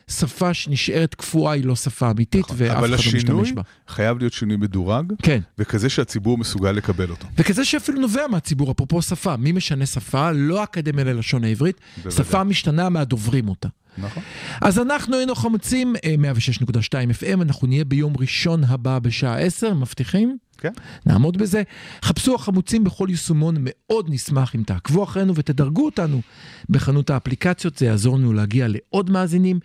[0.09, 2.56] שפה שנשארת קפואה היא לא שפה אמיתית, נכון.
[2.59, 3.62] ואף אחד אבל לא משתמש השינוי בה.
[3.88, 5.40] חייב להיות שינוי מדורג, כן.
[5.59, 7.26] וכזה שהציבור מסוגל לקבל אותו.
[7.38, 10.30] וכזה שאפילו נובע מהציבור, אפרופו שפה, מי משנה שפה?
[10.32, 12.12] לא האקדמיה ללשון העברית, בוודאי.
[12.24, 13.68] שפה משתנה מהדוברים אותה.
[13.98, 14.22] נכון.
[14.61, 20.38] אז אנחנו היינו חמוצים, אה, 106.2 FM, אנחנו נהיה ביום ראשון הבא בשעה 10, מבטיחים?
[20.59, 20.72] כן.
[21.06, 21.62] נעמוד בזה.
[22.02, 26.20] חפשו החמוצים בכל יישומון, מאוד נשמח אם תעקבו אחרינו ותדרגו אותנו
[26.68, 29.61] בחנות האפליקציות, זה יעזור לנו להגיע לעוד מאזינים.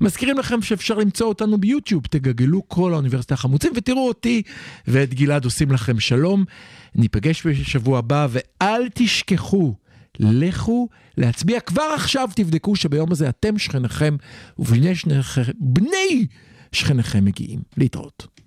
[0.00, 4.42] מזכירים לכם שאפשר למצוא אותנו ביוטיוב, תגגלו כל האוניברסיטה החמוצים ותראו אותי
[4.88, 6.44] ואת גלעד עושים לכם שלום.
[6.94, 9.74] ניפגש בשבוע הבא ואל תשכחו.
[10.20, 14.16] לכו להצביע כבר עכשיו, תבדקו שביום הזה אתם שכניכם
[14.58, 16.26] ובני שכניכם, בני
[16.72, 17.60] שכניכם מגיעים.
[17.76, 18.26] להתראות.